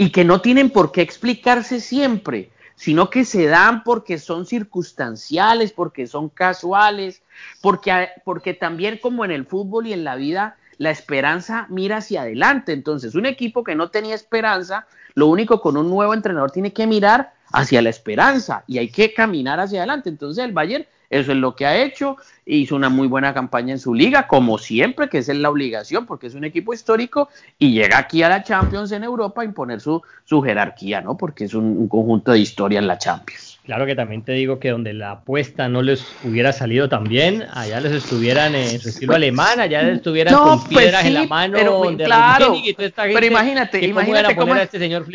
y 0.00 0.10
que 0.10 0.24
no 0.24 0.40
tienen 0.40 0.70
por 0.70 0.92
qué 0.92 1.02
explicarse 1.02 1.80
siempre, 1.80 2.52
sino 2.76 3.10
que 3.10 3.24
se 3.24 3.46
dan 3.46 3.82
porque 3.82 4.18
son 4.18 4.46
circunstanciales, 4.46 5.72
porque 5.72 6.06
son 6.06 6.28
casuales, 6.28 7.22
porque, 7.60 8.54
también 8.58 8.98
como 9.02 9.24
en 9.24 9.32
el 9.32 9.44
fútbol 9.44 9.88
y 9.88 9.92
en 9.92 10.04
la 10.04 10.14
vida, 10.14 10.56
la 10.78 10.90
esperanza 10.90 11.66
mira 11.68 11.96
hacia 11.96 12.22
adelante. 12.22 12.72
Entonces, 12.72 13.16
un 13.16 13.26
equipo 13.26 13.64
que 13.64 13.74
no 13.74 13.90
tenía 13.90 14.14
esperanza, 14.14 14.86
lo 15.14 15.26
único 15.26 15.60
con 15.60 15.76
un 15.76 15.90
nuevo 15.90 16.14
entrenador 16.14 16.52
tiene 16.52 16.72
que 16.72 16.86
mirar 16.86 17.32
hacia 17.52 17.82
la 17.82 17.90
esperanza 17.90 18.62
y 18.68 18.78
hay 18.78 18.92
que 18.92 19.12
caminar 19.12 19.58
hacia 19.58 19.80
adelante. 19.80 20.08
Entonces, 20.08 20.44
el 20.44 20.52
Bayern 20.52 20.86
eso 21.10 21.32
es 21.32 21.38
lo 21.38 21.56
que 21.56 21.66
ha 21.66 21.82
hecho. 21.82 22.16
Hizo 22.44 22.76
una 22.76 22.88
muy 22.88 23.08
buena 23.08 23.32
campaña 23.34 23.72
en 23.72 23.78
su 23.78 23.94
liga, 23.94 24.26
como 24.26 24.58
siempre, 24.58 25.08
que 25.08 25.18
es 25.18 25.28
la 25.28 25.50
obligación, 25.50 26.06
porque 26.06 26.26
es 26.26 26.34
un 26.34 26.44
equipo 26.44 26.72
histórico 26.72 27.28
y 27.58 27.72
llega 27.72 27.98
aquí 27.98 28.22
a 28.22 28.28
la 28.28 28.42
Champions 28.42 28.92
en 28.92 29.04
Europa 29.04 29.42
a 29.42 29.44
imponer 29.44 29.80
su, 29.80 30.02
su 30.24 30.42
jerarquía, 30.42 31.00
¿no? 31.00 31.16
Porque 31.16 31.44
es 31.44 31.54
un, 31.54 31.88
conjunto 31.88 32.32
de 32.32 32.38
historia 32.38 32.78
en 32.78 32.86
la 32.86 32.98
Champions. 32.98 33.58
Claro 33.64 33.84
que 33.84 33.94
también 33.94 34.22
te 34.22 34.32
digo 34.32 34.58
que 34.58 34.70
donde 34.70 34.94
la 34.94 35.12
apuesta 35.12 35.68
no 35.68 35.82
les 35.82 36.04
hubiera 36.24 36.52
salido 36.52 36.88
tan 36.88 37.04
bien, 37.04 37.44
allá 37.52 37.80
les 37.80 37.92
estuvieran 37.92 38.54
en 38.54 38.80
su 38.80 38.88
estilo 38.88 39.14
alemán, 39.14 39.60
allá 39.60 39.82
les 39.82 39.96
estuvieran 39.96 40.34
con 40.34 40.58
pues 40.64 40.68
piedras 40.68 41.04
en 41.04 41.14
la 41.14 41.26
mano, 41.26 41.54
pero, 41.54 41.82
claro, 41.96 42.54
pero 42.94 43.26
imagínate, 43.26 43.84
imagínate 43.84 44.36
cómo 44.36 44.54
es, 44.54 44.62
este 44.62 44.78
señor 44.78 45.06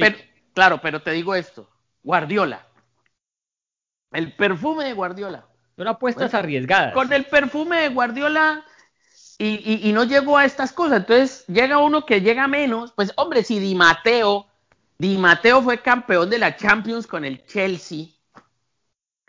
claro, 0.54 0.80
pero 0.84 1.02
te 1.02 1.12
digo 1.12 1.34
esto, 1.34 1.68
Guardiola, 2.04 2.68
el 4.12 4.34
perfume 4.34 4.86
de 4.86 4.94
Guardiola 4.94 5.46
son 5.76 5.88
apuestas 5.88 6.34
arriesgadas. 6.34 6.94
Con 6.94 7.12
el 7.14 7.26
perfume 7.26 7.82
de 7.82 7.90
Guardiola 7.90 8.64
y, 9.38 9.92
no 9.94 10.04
llegó 10.04 10.38
a 10.38 10.46
estas 10.46 10.72
cosas. 10.72 11.00
Entonces 11.00 11.46
llega 11.48 11.80
uno 11.80 12.06
que 12.06 12.22
llega 12.22 12.48
menos. 12.48 12.92
Pues 12.94 13.12
hombre, 13.16 13.44
si 13.44 13.60
Di 13.60 13.76
Mateo, 13.76 14.48
Di 14.98 15.18
Mateo 15.18 15.62
fue 15.62 15.82
campeón 15.82 16.30
de 16.30 16.40
la 16.40 16.56
Champions 16.56 17.08
con 17.08 17.26
el 17.26 17.46
Chelsea. 17.46 18.08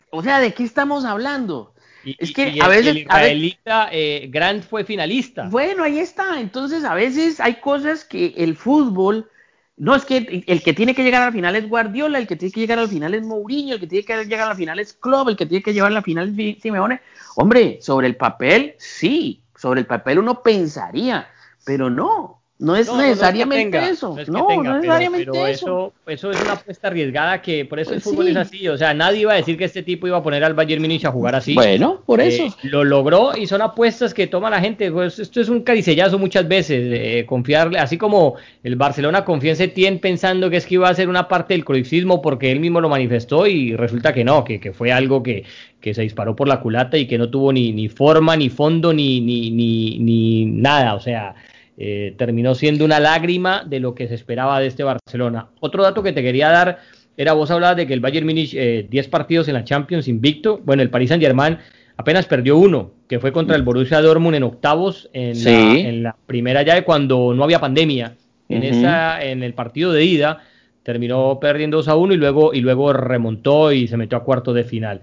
O 0.09 0.23
sea, 0.23 0.39
¿de 0.39 0.53
qué 0.53 0.63
estamos 0.63 1.03
hablando? 1.03 1.73
es 2.05 2.31
que 2.31 2.59
a 2.61 2.67
veces. 2.67 2.87
El 2.87 2.97
israelita 2.99 3.89
eh, 3.91 4.27
Grant 4.31 4.63
fue 4.63 4.85
finalista. 4.85 5.47
Bueno, 5.49 5.83
ahí 5.83 5.99
está. 5.99 6.39
Entonces, 6.39 6.83
a 6.83 6.93
veces 6.93 7.39
hay 7.39 7.55
cosas 7.55 8.05
que 8.05 8.33
el 8.37 8.55
fútbol 8.55 9.29
no, 9.77 9.93
es 9.93 10.05
que 10.05 10.43
el 10.47 10.63
que 10.63 10.73
tiene 10.73 10.95
que 10.95 11.03
llegar 11.03 11.21
a 11.21 11.25
la 11.25 11.31
final 11.33 11.55
es 11.55 11.67
Guardiola, 11.67 12.17
el 12.17 12.27
que 12.27 12.37
tiene 12.37 12.53
que 12.53 12.61
llegar 12.61 12.79
a 12.79 12.83
la 12.83 12.87
final 12.87 13.13
es 13.13 13.23
Mourinho, 13.23 13.73
el 13.73 13.79
que 13.79 13.87
tiene 13.87 14.05
que 14.05 14.23
llegar 14.23 14.45
a 14.45 14.49
la 14.49 14.55
final 14.55 14.79
es 14.79 14.93
Klopp, 14.93 15.29
el 15.29 15.35
que 15.35 15.45
tiene 15.45 15.63
que 15.63 15.73
llevar 15.73 15.91
a 15.91 15.95
la 15.95 16.01
final 16.01 16.33
es 16.39 16.61
Simeone. 16.61 17.01
Hombre, 17.35 17.79
sobre 17.81 18.07
el 18.07 18.15
papel, 18.15 18.75
sí, 18.77 19.43
sobre 19.55 19.81
el 19.81 19.85
papel 19.85 20.19
uno 20.19 20.41
pensaría, 20.41 21.27
pero 21.65 21.89
no. 21.89 22.34
No 22.57 22.73
es 22.77 22.91
necesariamente 22.93 23.77
eso. 23.77 24.15
No, 24.27 24.47
no, 24.63 24.75
necesariamente 24.75 25.29
pero, 25.29 25.45
eso. 25.45 25.93
Eso 26.07 26.31
es 26.31 26.41
una 26.41 26.53
apuesta 26.53 26.87
arriesgada 26.87 27.41
que 27.41 27.65
por 27.65 27.81
eso 27.81 27.89
el 27.93 28.01
pues 28.01 28.03
fútbol 28.05 28.29
es 28.29 28.37
así. 28.37 28.69
O 28.69 28.77
sea, 28.77 28.93
nadie 28.93 29.21
iba 29.21 29.33
a 29.33 29.35
decir 29.35 29.57
que 29.57 29.65
este 29.65 29.83
tipo 29.83 30.07
iba 30.07 30.17
a 30.17 30.23
poner 30.23 30.41
al 30.41 30.53
Bayern 30.53 30.81
Munich 30.81 31.03
a 31.03 31.11
jugar 31.11 31.35
así. 31.35 31.53
Bueno, 31.53 32.01
por 32.05 32.21
eso. 32.21 32.45
Eh, 32.45 32.51
lo 32.63 32.85
logró 32.85 33.35
y 33.35 33.45
son 33.47 33.61
apuestas 33.61 34.13
que 34.13 34.27
toma 34.27 34.49
la 34.49 34.61
gente. 34.61 34.89
Pues 34.89 35.19
esto 35.19 35.41
es 35.41 35.49
un 35.49 35.63
caricellazo 35.63 36.17
muchas 36.17 36.47
veces. 36.47 36.93
Eh, 36.93 37.25
confiarle, 37.27 37.77
así 37.77 37.97
como 37.97 38.35
el 38.63 38.77
Barcelona 38.77 39.25
confía 39.25 39.51
en 39.51 39.57
Setién 39.57 39.99
pensando 39.99 40.49
que 40.49 40.55
es 40.55 40.65
que 40.65 40.75
iba 40.75 40.87
a 40.87 40.95
ser 40.95 41.09
una 41.09 41.27
parte 41.27 41.55
del 41.55 41.65
crucismo 41.65 42.21
porque 42.21 42.53
él 42.53 42.61
mismo 42.61 42.79
lo 42.79 42.87
manifestó 42.87 43.47
y 43.47 43.75
resulta 43.75 44.13
que 44.13 44.23
no, 44.23 44.45
que, 44.45 44.61
que 44.61 44.71
fue 44.71 44.93
algo 44.93 45.21
que, 45.21 45.43
que 45.81 45.93
se 45.93 46.03
disparó 46.03 46.37
por 46.37 46.47
la 46.47 46.61
culata 46.61 46.97
y 46.97 47.05
que 47.05 47.17
no 47.17 47.29
tuvo 47.29 47.51
ni, 47.51 47.73
ni 47.73 47.89
forma, 47.89 48.37
ni 48.37 48.47
fondo, 48.49 48.93
ni, 48.93 49.19
ni, 49.19 49.51
ni, 49.51 49.99
ni 49.99 50.45
nada. 50.45 50.95
O 50.95 51.01
sea 51.01 51.35
eh, 51.77 52.13
terminó 52.17 52.55
siendo 52.55 52.85
una 52.85 52.99
lágrima 52.99 53.63
de 53.65 53.79
lo 53.79 53.95
que 53.95 54.07
se 54.07 54.15
esperaba 54.15 54.59
de 54.59 54.67
este 54.67 54.83
Barcelona. 54.83 55.47
Otro 55.59 55.83
dato 55.83 56.03
que 56.03 56.13
te 56.13 56.23
quería 56.23 56.49
dar 56.49 56.79
era, 57.17 57.33
vos 57.33 57.51
hablabas 57.51 57.77
de 57.77 57.87
que 57.87 57.93
el 57.93 57.99
Bayern 57.99 58.25
Múnich, 58.25 58.51
10 58.51 58.55
eh, 58.91 59.09
partidos 59.09 59.47
en 59.47 59.55
la 59.55 59.63
Champions 59.63 60.07
invicto, 60.07 60.61
bueno, 60.63 60.81
el 60.81 60.89
Paris 60.89 61.09
Saint 61.09 61.23
Germain 61.23 61.57
apenas 61.97 62.25
perdió 62.25 62.57
uno, 62.57 62.91
que 63.07 63.19
fue 63.19 63.31
contra 63.31 63.55
el 63.55 63.63
Borussia 63.63 64.01
Dortmund 64.01 64.35
en 64.35 64.43
octavos 64.43 65.09
en, 65.13 66.03
la, 66.03 66.15
primera 66.25 66.63
llave 66.63 66.83
cuando 66.83 67.33
no 67.33 67.43
había 67.43 67.59
pandemia. 67.59 68.15
En, 68.47 68.63
esa, 68.63 69.23
en 69.23 69.41
el 69.41 69.53
partido 69.53 69.91
de 69.91 70.05
ida 70.05 70.43
terminó 70.83 71.39
perdiendo 71.39 71.77
2 71.77 71.87
a 71.87 71.95
1 71.95 72.13
y 72.13 72.17
luego, 72.17 72.53
y 72.53 72.61
luego 72.61 72.93
remontó 72.93 73.71
y 73.71 73.87
se 73.87 73.97
metió 73.97 74.17
a 74.17 74.23
cuarto 74.23 74.53
de 74.53 74.63
final. 74.63 75.01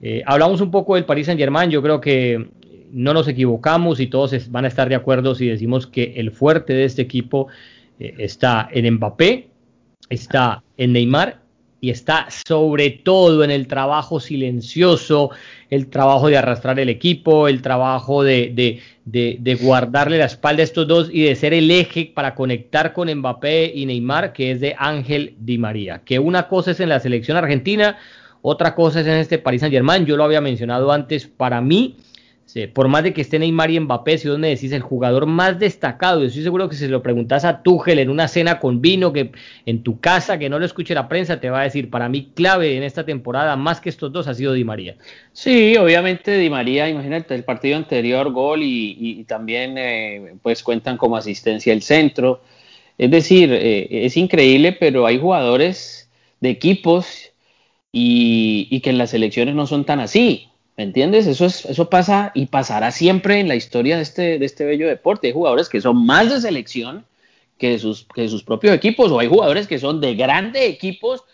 Eh, 0.00 0.22
hablamos 0.26 0.60
un 0.60 0.70
poco 0.70 0.94
del 0.94 1.04
Paris 1.04 1.26
Saint 1.26 1.40
Germain, 1.40 1.70
yo 1.70 1.82
creo 1.82 2.00
que 2.00 2.46
no 2.94 3.12
nos 3.12 3.26
equivocamos 3.26 3.98
y 3.98 4.06
todos 4.06 4.50
van 4.50 4.64
a 4.64 4.68
estar 4.68 4.88
de 4.88 4.94
acuerdo 4.94 5.34
si 5.34 5.48
decimos 5.48 5.86
que 5.86 6.14
el 6.16 6.30
fuerte 6.30 6.72
de 6.72 6.84
este 6.84 7.02
equipo 7.02 7.48
eh, 7.98 8.14
está 8.18 8.68
en 8.72 8.94
Mbappé, 8.94 9.48
está 10.08 10.62
en 10.76 10.92
Neymar 10.92 11.40
y 11.80 11.90
está 11.90 12.28
sobre 12.46 12.90
todo 12.90 13.42
en 13.42 13.50
el 13.50 13.66
trabajo 13.66 14.20
silencioso, 14.20 15.30
el 15.70 15.88
trabajo 15.88 16.28
de 16.28 16.38
arrastrar 16.38 16.78
el 16.78 16.88
equipo, 16.88 17.48
el 17.48 17.60
trabajo 17.62 18.22
de, 18.22 18.80
de, 19.04 19.54
guardarle 19.56 20.16
la 20.18 20.24
espalda 20.26 20.62
a 20.62 20.64
estos 20.64 20.86
dos 20.86 21.10
y 21.12 21.24
de 21.24 21.34
ser 21.34 21.52
el 21.52 21.70
eje 21.70 22.10
para 22.14 22.34
conectar 22.34 22.92
con 22.92 23.12
Mbappé 23.12 23.72
y 23.74 23.86
Neymar, 23.86 24.32
que 24.32 24.52
es 24.52 24.60
de 24.60 24.74
Ángel 24.78 25.34
Di 25.40 25.58
María. 25.58 26.00
Que 26.04 26.18
una 26.18 26.48
cosa 26.48 26.70
es 26.70 26.80
en 26.80 26.88
la 26.88 27.00
selección 27.00 27.36
argentina, 27.36 27.98
otra 28.40 28.74
cosa 28.74 29.00
es 29.00 29.06
en 29.06 29.14
este 29.14 29.38
Paris 29.38 29.60
Saint 29.60 29.74
Germain, 29.74 30.06
yo 30.06 30.16
lo 30.16 30.24
había 30.24 30.40
mencionado 30.40 30.90
antes, 30.90 31.26
para 31.26 31.60
mí 31.60 31.96
por 32.72 32.86
más 32.86 33.02
de 33.02 33.12
que 33.12 33.20
esté 33.20 33.40
Neymar 33.40 33.70
y 33.72 33.80
Mbappé, 33.80 34.16
si 34.16 34.28
vos 34.28 34.38
me 34.38 34.48
decís 34.48 34.70
el 34.70 34.80
jugador 34.80 35.26
más 35.26 35.58
destacado, 35.58 36.20
yo 36.20 36.28
estoy 36.28 36.44
seguro 36.44 36.68
que 36.68 36.76
si 36.76 36.84
se 36.84 36.88
lo 36.88 37.02
preguntas 37.02 37.44
a 37.44 37.62
Tuchel 37.62 37.98
en 37.98 38.10
una 38.10 38.28
cena 38.28 38.60
con 38.60 38.80
vino, 38.80 39.12
que 39.12 39.32
en 39.66 39.82
tu 39.82 39.98
casa, 39.98 40.38
que 40.38 40.48
no 40.48 40.60
lo 40.60 40.64
escuche 40.64 40.94
la 40.94 41.08
prensa, 41.08 41.40
te 41.40 41.50
va 41.50 41.62
a 41.62 41.64
decir, 41.64 41.90
para 41.90 42.08
mí 42.08 42.30
clave 42.32 42.76
en 42.76 42.84
esta 42.84 43.04
temporada, 43.04 43.56
más 43.56 43.80
que 43.80 43.88
estos 43.88 44.12
dos, 44.12 44.28
ha 44.28 44.34
sido 44.34 44.52
Di 44.52 44.62
María. 44.62 44.94
Sí, 45.32 45.76
obviamente 45.76 46.38
Di 46.38 46.48
María, 46.48 46.88
imagínate, 46.88 47.34
el 47.34 47.42
partido 47.42 47.76
anterior, 47.76 48.30
gol 48.30 48.60
y, 48.62 49.24
también 49.24 49.76
eh, 49.76 50.34
pues 50.40 50.62
cuentan 50.62 50.96
como 50.96 51.16
asistencia 51.16 51.72
el 51.72 51.82
centro. 51.82 52.42
Es 52.96 53.10
decir, 53.10 53.52
eh, 53.52 54.06
es 54.06 54.16
increíble, 54.16 54.72
pero 54.72 55.06
hay 55.06 55.18
jugadores 55.18 56.08
de 56.40 56.50
equipos 56.50 57.32
y 57.90 58.80
que 58.80 58.90
en 58.90 58.98
las 58.98 59.14
elecciones 59.14 59.54
no 59.54 59.66
son 59.66 59.84
tan 59.84 59.98
así. 60.00 60.48
¿Me 60.76 60.84
entiendes? 60.84 61.26
Eso, 61.26 61.46
es, 61.46 61.64
eso 61.66 61.88
pasa 61.88 62.32
y 62.34 62.46
pasará 62.46 62.90
siempre 62.90 63.38
en 63.38 63.48
la 63.48 63.54
historia 63.54 63.96
de 63.96 64.02
este, 64.02 64.38
de 64.38 64.46
este 64.46 64.64
bello 64.64 64.88
deporte. 64.88 65.28
Hay 65.28 65.32
jugadores 65.32 65.68
que 65.68 65.80
son 65.80 66.04
más 66.04 66.30
de 66.30 66.40
selección 66.40 67.06
que 67.58 67.70
de, 67.70 67.78
sus, 67.78 68.06
que 68.12 68.28
sus 68.28 68.42
propios 68.42 68.74
equipos, 68.74 69.12
o 69.12 69.20
hay 69.20 69.28
jugadores 69.28 69.68
que 69.68 69.78
son 69.78 70.00
de 70.00 70.16
grandes 70.16 70.62
equipos 70.62 71.24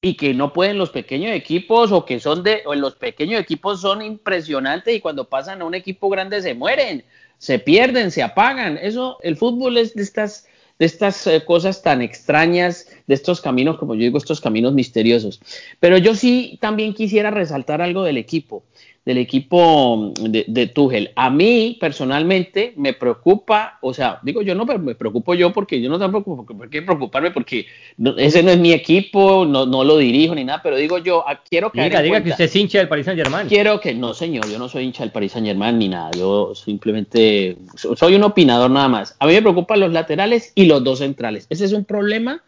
y 0.00 0.14
que 0.14 0.32
no 0.32 0.52
pueden 0.52 0.78
los 0.78 0.90
pequeños 0.90 1.32
equipos, 1.32 1.92
o 1.92 2.06
que 2.06 2.20
son 2.20 2.42
de, 2.42 2.62
o 2.64 2.74
los 2.74 2.94
pequeños 2.94 3.40
equipos 3.40 3.82
son 3.82 4.02
impresionantes 4.02 4.94
y 4.94 5.00
cuando 5.00 5.28
pasan 5.28 5.60
a 5.60 5.64
un 5.66 5.74
equipo 5.74 6.08
grande 6.08 6.40
se 6.40 6.54
mueren, 6.54 7.04
se 7.38 7.58
pierden, 7.58 8.10
se 8.10 8.22
apagan. 8.22 8.78
Eso, 8.78 9.18
el 9.22 9.36
fútbol 9.36 9.76
es 9.76 9.94
de 9.94 10.02
estas 10.02 10.46
de 10.84 10.88
estas 10.88 11.26
eh, 11.26 11.42
cosas 11.46 11.80
tan 11.80 12.02
extrañas, 12.02 12.88
de 13.06 13.14
estos 13.14 13.40
caminos, 13.40 13.78
como 13.78 13.94
yo 13.94 14.02
digo, 14.02 14.18
estos 14.18 14.42
caminos 14.42 14.74
misteriosos. 14.74 15.40
Pero 15.80 15.96
yo 15.96 16.14
sí 16.14 16.58
también 16.60 16.92
quisiera 16.92 17.30
resaltar 17.30 17.80
algo 17.80 18.02
del 18.04 18.18
equipo 18.18 18.62
del 19.04 19.18
equipo 19.18 20.12
de, 20.18 20.44
de 20.48 20.66
Tuchel. 20.68 21.10
A 21.14 21.28
mí 21.28 21.76
personalmente 21.78 22.72
me 22.76 22.94
preocupa, 22.94 23.78
o 23.82 23.92
sea, 23.92 24.18
digo 24.22 24.40
yo 24.40 24.54
no, 24.54 24.64
pero 24.64 24.78
me 24.78 24.94
preocupo 24.94 25.34
yo 25.34 25.52
porque 25.52 25.80
yo 25.80 25.90
no 25.90 25.98
tampoco, 25.98 26.44
¿por 26.46 26.70
qué 26.70 26.80
preocuparme? 26.80 27.30
Porque 27.30 27.66
ese 28.16 28.42
no 28.42 28.50
es 28.50 28.58
mi 28.58 28.72
equipo, 28.72 29.44
no, 29.44 29.66
no 29.66 29.84
lo 29.84 29.98
dirijo 29.98 30.34
ni 30.34 30.44
nada, 30.44 30.62
pero 30.62 30.76
digo 30.76 30.98
yo, 30.98 31.22
ah, 31.28 31.42
quiero 31.48 31.70
que... 31.70 31.82
Diga, 31.82 32.00
diga 32.00 32.22
que 32.22 32.30
usted 32.30 32.44
es 32.44 32.56
hincha 32.56 32.78
del 32.78 32.88
Paris 32.88 33.04
Saint 33.04 33.20
Germain. 33.20 33.46
Quiero 33.46 33.78
que, 33.78 33.94
no 33.94 34.14
señor, 34.14 34.48
yo 34.50 34.58
no 34.58 34.70
soy 34.70 34.84
hincha 34.84 35.02
del 35.02 35.12
Paris 35.12 35.32
Saint 35.32 35.46
Germain 35.46 35.78
ni 35.78 35.88
nada, 35.88 36.10
yo 36.16 36.54
simplemente 36.54 37.58
soy 37.74 38.14
un 38.14 38.22
opinador 38.22 38.70
nada 38.70 38.88
más. 38.88 39.16
A 39.18 39.26
mí 39.26 39.34
me 39.34 39.42
preocupan 39.42 39.80
los 39.80 39.92
laterales 39.92 40.52
y 40.54 40.64
los 40.64 40.82
dos 40.82 41.00
centrales. 41.00 41.46
Ese 41.50 41.66
es 41.66 41.72
un 41.72 41.84
problema 41.84 42.42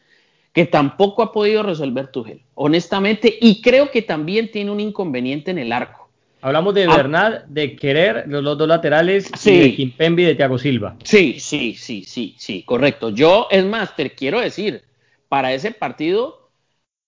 que 0.54 0.64
tampoco 0.64 1.22
ha 1.22 1.32
podido 1.32 1.62
resolver 1.62 2.06
Tuchel, 2.06 2.40
honestamente, 2.54 3.36
y 3.42 3.60
creo 3.60 3.90
que 3.90 4.00
también 4.00 4.50
tiene 4.50 4.70
un 4.70 4.80
inconveniente 4.80 5.50
en 5.50 5.58
el 5.58 5.70
arco 5.70 6.05
Hablamos 6.46 6.74
de 6.74 6.84
ah. 6.84 6.96
Bernat, 6.96 7.46
de 7.46 7.74
Querer, 7.74 8.28
los 8.28 8.56
dos 8.56 8.68
laterales, 8.68 9.28
sí. 9.36 9.50
y 9.50 9.58
de 9.58 9.74
Kimpembe 9.74 10.22
y 10.22 10.26
de 10.26 10.36
Thiago 10.36 10.58
Silva. 10.58 10.94
Sí, 11.02 11.40
sí, 11.40 11.74
sí, 11.74 12.04
sí, 12.04 12.36
sí, 12.38 12.62
correcto. 12.62 13.10
Yo, 13.10 13.48
es 13.50 13.64
más, 13.64 13.96
te 13.96 14.14
quiero 14.14 14.38
decir, 14.38 14.84
para 15.28 15.52
ese 15.52 15.72
partido, 15.72 16.48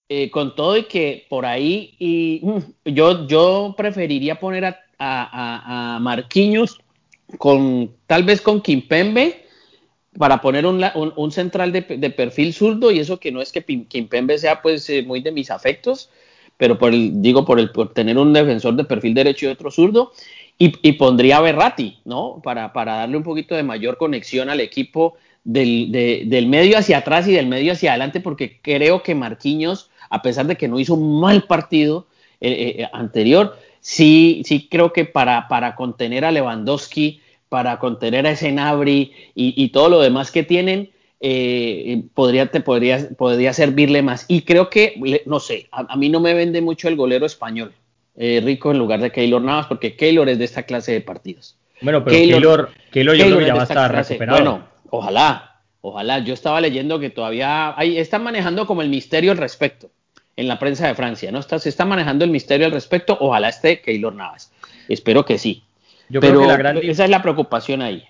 eh, 0.09 0.29
con 0.29 0.57
todo 0.57 0.75
y 0.75 0.83
que 0.83 1.25
por 1.29 1.45
ahí, 1.45 1.95
y, 1.99 2.41
mm, 2.43 2.91
yo, 2.91 3.27
yo 3.27 3.75
preferiría 3.77 4.41
poner 4.41 4.65
a, 4.65 4.77
a, 4.97 5.95
a, 5.95 5.99
Marquinhos 5.99 6.81
con, 7.37 7.95
tal 8.07 8.23
vez 8.23 8.41
con 8.41 8.59
Kimpembe, 8.59 9.45
para 10.17 10.41
poner 10.41 10.65
un, 10.65 10.83
un, 11.15 11.31
central 11.31 11.71
de, 11.71 11.79
de, 11.79 12.09
perfil 12.09 12.53
zurdo, 12.53 12.91
y 12.91 12.99
eso 12.99 13.21
que 13.21 13.31
no 13.31 13.41
es 13.41 13.53
que 13.53 13.63
Kimpembe 13.63 14.37
sea 14.37 14.61
pues 14.61 14.89
eh, 14.89 15.01
muy 15.01 15.21
de 15.21 15.31
mis 15.31 15.49
afectos, 15.49 16.09
pero 16.59 16.77
por 16.77 16.93
el, 16.93 17.21
digo, 17.21 17.45
por, 17.45 17.57
el, 17.57 17.71
por 17.71 17.93
tener 17.93 18.17
un 18.17 18.33
defensor 18.33 18.75
de 18.75 18.83
perfil 18.83 19.13
derecho 19.13 19.45
y 19.45 19.49
otro 19.49 19.71
zurdo, 19.71 20.11
y, 20.61 20.91
pondría 20.91 21.37
a 21.37 21.41
Berratti, 21.41 21.99
¿no? 22.03 22.41
Para, 22.43 22.73
para, 22.73 22.95
darle 22.95 23.15
un 23.15 23.23
poquito 23.23 23.55
de 23.55 23.63
mayor 23.63 23.95
conexión 23.95 24.49
al 24.49 24.59
equipo 24.59 25.15
del, 25.45 25.89
del, 25.89 26.47
medio 26.47 26.77
hacia 26.77 26.97
atrás 26.97 27.29
y 27.29 27.31
del 27.31 27.47
medio 27.47 27.71
hacia 27.71 27.91
adelante, 27.91 28.19
porque 28.19 28.59
creo 28.61 29.01
que 29.01 29.15
Marquinhos, 29.15 29.89
a 30.09 30.21
pesar 30.21 30.47
de 30.47 30.57
que 30.57 30.67
no 30.67 30.77
hizo 30.77 30.95
un 30.95 31.21
mal 31.21 31.43
partido 31.43 32.07
eh, 32.41 32.51
eh, 32.51 32.81
eh, 32.81 32.89
anterior, 32.91 33.57
sí, 33.79 34.41
sí 34.45 34.67
creo 34.69 34.91
que 34.91 35.05
para, 35.05 35.47
para 35.47 35.77
contener 35.77 36.25
a 36.25 36.31
Lewandowski, 36.33 37.21
para 37.47 37.79
contener 37.79 38.27
a 38.27 38.35
Senabri 38.35 39.13
y, 39.33 39.63
y 39.63 39.69
todo 39.69 39.87
lo 39.87 40.01
demás 40.01 40.29
que 40.29 40.43
tienen, 40.43 40.89
eh, 41.21 42.03
podría, 42.13 42.47
te 42.47 42.61
podría, 42.61 43.09
podría 43.17 43.53
servirle 43.53 44.01
más. 44.01 44.25
Y 44.27 44.43
creo 44.43 44.69
que, 44.69 45.21
no 45.25 45.39
sé, 45.39 45.67
a, 45.71 45.95
mí 45.95 46.09
no 46.09 46.19
me 46.19 46.33
vende 46.33 46.61
mucho 46.61 46.87
el 46.87 46.95
golero 46.95 47.25
español, 47.25 47.73
eh, 48.15 48.41
Rico, 48.43 48.71
en 48.71 48.77
lugar 48.77 49.01
de 49.01 49.11
Keylor 49.11 49.41
Navas, 49.41 49.67
porque 49.67 49.95
Keylor 49.95 50.29
es 50.29 50.39
de 50.39 50.45
esta 50.45 50.63
clase 50.63 50.91
de 50.91 51.01
partidos. 51.01 51.57
Bueno, 51.81 52.03
pero 52.03 52.15
Keylor, 52.15 52.71
Keylor, 52.91 53.15
yo 53.15 53.25
creo 53.25 53.39
que 53.39 53.45
ya 53.45 53.55
va 53.55 53.61
a 53.61 53.63
estar 53.63 53.93
recuperado. 53.93 54.37
Bueno, 54.37 54.67
ojalá, 54.89 55.61
ojalá. 55.81 56.19
Yo 56.19 56.33
estaba 56.33 56.59
leyendo 56.59 56.99
que 56.99 57.09
todavía 57.09 57.77
hay, 57.77 57.97
están 57.97 58.23
manejando 58.23 58.65
como 58.65 58.81
el 58.81 58.89
misterio 58.89 59.31
al 59.31 59.37
respecto 59.37 59.89
en 60.35 60.47
la 60.47 60.57
prensa 60.57 60.87
de 60.87 60.95
Francia, 60.95 61.31
¿no? 61.31 61.39
Está, 61.39 61.59
se 61.59 61.69
está 61.69 61.85
manejando 61.85 62.23
el 62.23 62.31
misterio 62.31 62.65
al 62.65 62.71
respecto, 62.71 63.17
ojalá 63.19 63.49
esté 63.49 63.81
Keylor 63.81 64.13
Navas. 64.13 64.51
Espero 64.87 65.25
que 65.25 65.37
sí. 65.37 65.63
Yo 66.09 66.21
Pero 66.21 66.41
creo 66.41 66.81
que 66.81 66.91
esa 66.91 67.03
es 67.03 67.09
la 67.09 67.21
preocupación 67.21 67.81
ahí. 67.81 68.03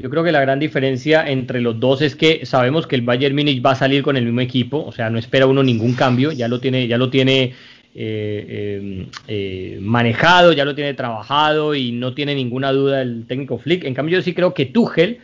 Yo 0.00 0.08
creo 0.08 0.24
que 0.24 0.32
la 0.32 0.40
gran 0.40 0.58
diferencia 0.58 1.28
entre 1.28 1.60
los 1.60 1.78
dos 1.78 2.00
es 2.00 2.16
que 2.16 2.46
sabemos 2.46 2.86
que 2.86 2.96
el 2.96 3.02
Bayern 3.02 3.34
Múnich 3.34 3.64
va 3.64 3.72
a 3.72 3.74
salir 3.74 4.02
con 4.02 4.16
el 4.16 4.24
mismo 4.24 4.40
equipo, 4.40 4.82
o 4.82 4.92
sea, 4.92 5.10
no 5.10 5.18
espera 5.18 5.46
uno 5.46 5.62
ningún 5.62 5.92
cambio, 5.92 6.32
ya 6.32 6.48
lo 6.48 6.58
tiene, 6.58 6.86
ya 6.86 6.96
lo 6.96 7.10
tiene 7.10 7.42
eh, 7.42 7.52
eh, 7.94 9.06
eh, 9.28 9.78
manejado, 9.82 10.52
ya 10.52 10.64
lo 10.64 10.74
tiene 10.74 10.94
trabajado 10.94 11.74
y 11.74 11.92
no 11.92 12.14
tiene 12.14 12.34
ninguna 12.34 12.72
duda 12.72 13.02
el 13.02 13.26
técnico 13.26 13.58
Flick. 13.58 13.84
En 13.84 13.92
cambio, 13.92 14.18
yo 14.18 14.22
sí 14.22 14.32
creo 14.32 14.54
que 14.54 14.66
Tuchel 14.66 15.18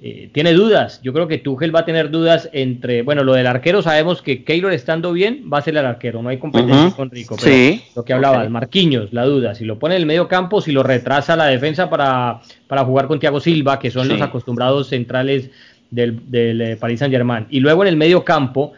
eh, 0.00 0.30
tiene 0.32 0.52
dudas. 0.52 1.00
Yo 1.02 1.12
creo 1.12 1.26
que 1.26 1.38
Tuchel 1.38 1.74
va 1.74 1.80
a 1.80 1.84
tener 1.84 2.10
dudas 2.10 2.48
entre, 2.52 3.02
bueno, 3.02 3.24
lo 3.24 3.32
del 3.32 3.48
arquero 3.48 3.82
sabemos 3.82 4.22
que 4.22 4.44
Keylor 4.44 4.72
estando 4.72 5.12
bien 5.12 5.50
va 5.52 5.58
a 5.58 5.62
ser 5.62 5.76
el 5.76 5.84
arquero, 5.84 6.22
no 6.22 6.28
hay 6.28 6.38
competencia 6.38 6.92
con 6.94 7.10
Rico. 7.10 7.36
Pero 7.42 7.82
lo 7.96 8.04
que 8.04 8.12
hablaba, 8.12 8.48
Marquinhos, 8.48 9.12
la 9.12 9.24
duda, 9.24 9.56
si 9.56 9.64
lo 9.64 9.80
pone 9.80 9.96
en 9.96 10.02
el 10.02 10.06
medio 10.06 10.28
campo, 10.28 10.60
si 10.60 10.70
lo 10.70 10.84
retrasa 10.84 11.34
la 11.34 11.46
defensa 11.46 11.90
para, 11.90 12.40
para 12.68 12.84
jugar 12.84 13.08
con 13.08 13.18
Thiago 13.18 13.40
Silva, 13.40 13.80
que 13.80 13.90
son 13.90 14.06
los 14.06 14.20
acostumbrados 14.20 14.86
centrales 14.86 15.50
del, 15.90 16.30
del 16.30 16.60
eh, 16.60 16.76
Paris 16.76 17.00
Saint 17.00 17.12
Germain. 17.12 17.46
Y 17.50 17.58
luego 17.58 17.82
en 17.82 17.88
el 17.88 17.96
medio 17.96 18.24
campo, 18.24 18.74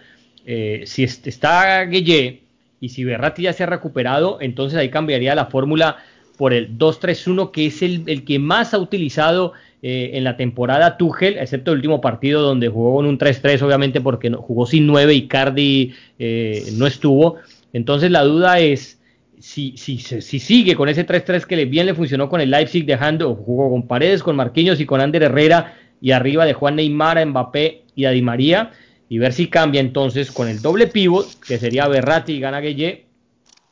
eh, 0.46 0.84
si 0.86 1.04
está 1.04 1.84
Guille 1.84 2.40
y 2.80 2.88
si 2.88 3.04
Berratti 3.04 3.42
ya 3.42 3.52
se 3.52 3.64
ha 3.64 3.66
recuperado, 3.66 4.38
entonces 4.40 4.78
ahí 4.78 4.88
cambiaría 4.88 5.34
la 5.34 5.46
fórmula 5.46 5.98
por 6.38 6.54
el 6.54 6.78
2-3-1, 6.78 7.50
que 7.50 7.66
es 7.66 7.82
el, 7.82 8.04
el 8.06 8.24
que 8.24 8.38
más 8.38 8.72
ha 8.72 8.78
utilizado 8.78 9.52
eh, 9.82 10.10
en 10.14 10.24
la 10.24 10.36
temporada 10.36 10.98
Tuchel, 10.98 11.38
excepto 11.38 11.70
el 11.70 11.78
último 11.78 12.02
partido 12.02 12.42
donde 12.42 12.68
jugó 12.68 12.96
con 12.96 13.06
un 13.06 13.18
3-3, 13.18 13.62
obviamente 13.62 14.02
porque 14.02 14.30
jugó 14.30 14.66
sin 14.66 14.86
9 14.86 15.14
y 15.14 15.26
Cardi 15.26 15.94
eh, 16.18 16.64
no 16.76 16.86
estuvo. 16.86 17.36
Entonces 17.72 18.10
la 18.10 18.22
duda 18.22 18.60
es 18.60 19.00
si, 19.38 19.74
si, 19.78 19.96
si 19.98 20.38
sigue 20.38 20.74
con 20.74 20.90
ese 20.90 21.06
3-3 21.06 21.46
que 21.46 21.64
bien 21.64 21.86
le 21.86 21.94
funcionó 21.94 22.28
con 22.28 22.42
el 22.42 22.50
Leipzig, 22.50 22.84
dejando, 22.84 23.34
jugó 23.34 23.70
con 23.70 23.86
Paredes, 23.86 24.22
con 24.22 24.36
Marquinhos 24.36 24.80
y 24.80 24.86
con 24.86 25.00
Ander 25.00 25.22
Herrera, 25.22 25.74
y 25.98 26.10
arriba 26.10 26.44
de 26.44 26.52
Juan 26.52 26.76
Neymar, 26.76 27.16
a 27.16 27.24
Mbappé 27.24 27.84
y 27.94 28.04
a 28.04 28.10
Di 28.10 28.20
María, 28.20 28.72
y 29.08 29.16
ver 29.16 29.32
si 29.32 29.48
cambia 29.48 29.80
entonces 29.80 30.30
con 30.30 30.48
el 30.48 30.60
doble 30.60 30.88
pivot, 30.88 31.40
que 31.40 31.56
sería 31.56 31.88
Berratti 31.88 32.34
y 32.34 32.40
Gana 32.40 32.60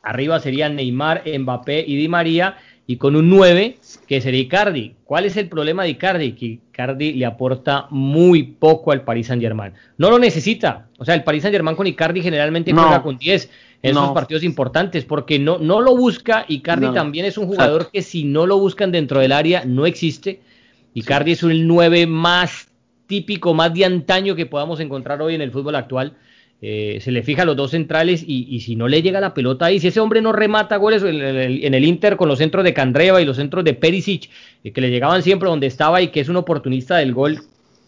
Arriba 0.01 0.39
serían 0.39 0.75
Neymar, 0.75 1.23
Mbappé 1.39 1.83
y 1.85 1.97
Di 1.97 2.07
María 2.07 2.57
y 2.89 2.97
con 2.97 3.15
un 3.15 3.29
9 3.29 3.77
que 4.07 4.19
sería 4.19 4.41
Icardi. 4.41 4.95
¿Cuál 5.03 5.25
es 5.25 5.37
el 5.37 5.47
problema 5.47 5.83
de 5.83 5.89
Icardi? 5.89 6.31
Que 6.31 6.45
Icardi 6.47 7.13
le 7.13 7.23
aporta 7.23 7.85
muy 7.91 8.41
poco 8.41 8.91
al 8.91 9.03
Paris 9.03 9.27
Saint 9.27 9.43
Germain. 9.43 9.73
No 9.99 10.09
lo 10.09 10.17
necesita. 10.17 10.87
O 10.97 11.05
sea, 11.05 11.13
el 11.13 11.23
Paris 11.23 11.43
Saint 11.43 11.53
Germain 11.53 11.77
con 11.77 11.85
Icardi 11.85 12.23
generalmente 12.23 12.73
juega 12.73 13.03
con 13.03 13.19
10 13.19 13.47
en 13.83 13.91
esos 13.91 14.09
partidos 14.09 14.41
importantes 14.41 15.05
porque 15.05 15.37
no, 15.37 15.59
no 15.59 15.81
lo 15.81 15.95
busca. 15.95 16.45
Icardi 16.47 16.91
también 16.91 17.25
es 17.27 17.37
un 17.37 17.45
jugador 17.45 17.91
que 17.91 18.01
si 18.01 18.23
no 18.23 18.47
lo 18.47 18.57
buscan 18.57 18.91
dentro 18.91 19.19
del 19.19 19.33
área 19.33 19.65
no 19.65 19.85
existe. 19.85 20.41
Icardi 20.95 21.33
es 21.33 21.43
un 21.43 21.67
9 21.67 22.07
más 22.07 22.69
típico, 23.05 23.53
más 23.53 23.71
de 23.71 23.85
antaño 23.85 24.35
que 24.35 24.47
podamos 24.47 24.79
encontrar 24.79 25.21
hoy 25.21 25.35
en 25.35 25.41
el 25.41 25.51
fútbol 25.51 25.75
actual. 25.75 26.17
Eh, 26.61 26.99
se 27.01 27.11
le 27.11 27.23
fija 27.23 27.43
a 27.43 27.45
los 27.45 27.55
dos 27.55 27.71
centrales 27.71 28.21
y, 28.27 28.59
si 28.59 28.75
no 28.75 28.89
le 28.89 29.01
llega 29.01 29.21
la 29.21 29.33
pelota 29.33 29.65
ahí, 29.65 29.79
si 29.79 29.87
ese 29.87 30.01
hombre 30.01 30.21
no 30.21 30.33
remata 30.33 30.75
goles 30.75 31.03
en 31.03 31.73
el, 31.73 31.85
Inter 31.85 32.17
con 32.17 32.27
los 32.27 32.39
centros 32.39 32.65
de 32.65 32.73
Candreva 32.73 33.21
y 33.21 33.25
los 33.25 33.37
centros 33.37 33.63
de 33.63 33.73
Perisic, 33.73 34.29
eh, 34.65 34.73
que 34.73 34.81
le 34.81 34.89
llegaban 34.89 35.23
siempre 35.23 35.47
donde 35.47 35.67
estaba 35.67 36.01
y 36.01 36.09
que 36.09 36.19
es 36.19 36.27
un 36.27 36.35
oportunista 36.35 36.97
del 36.97 37.13
gol 37.13 37.39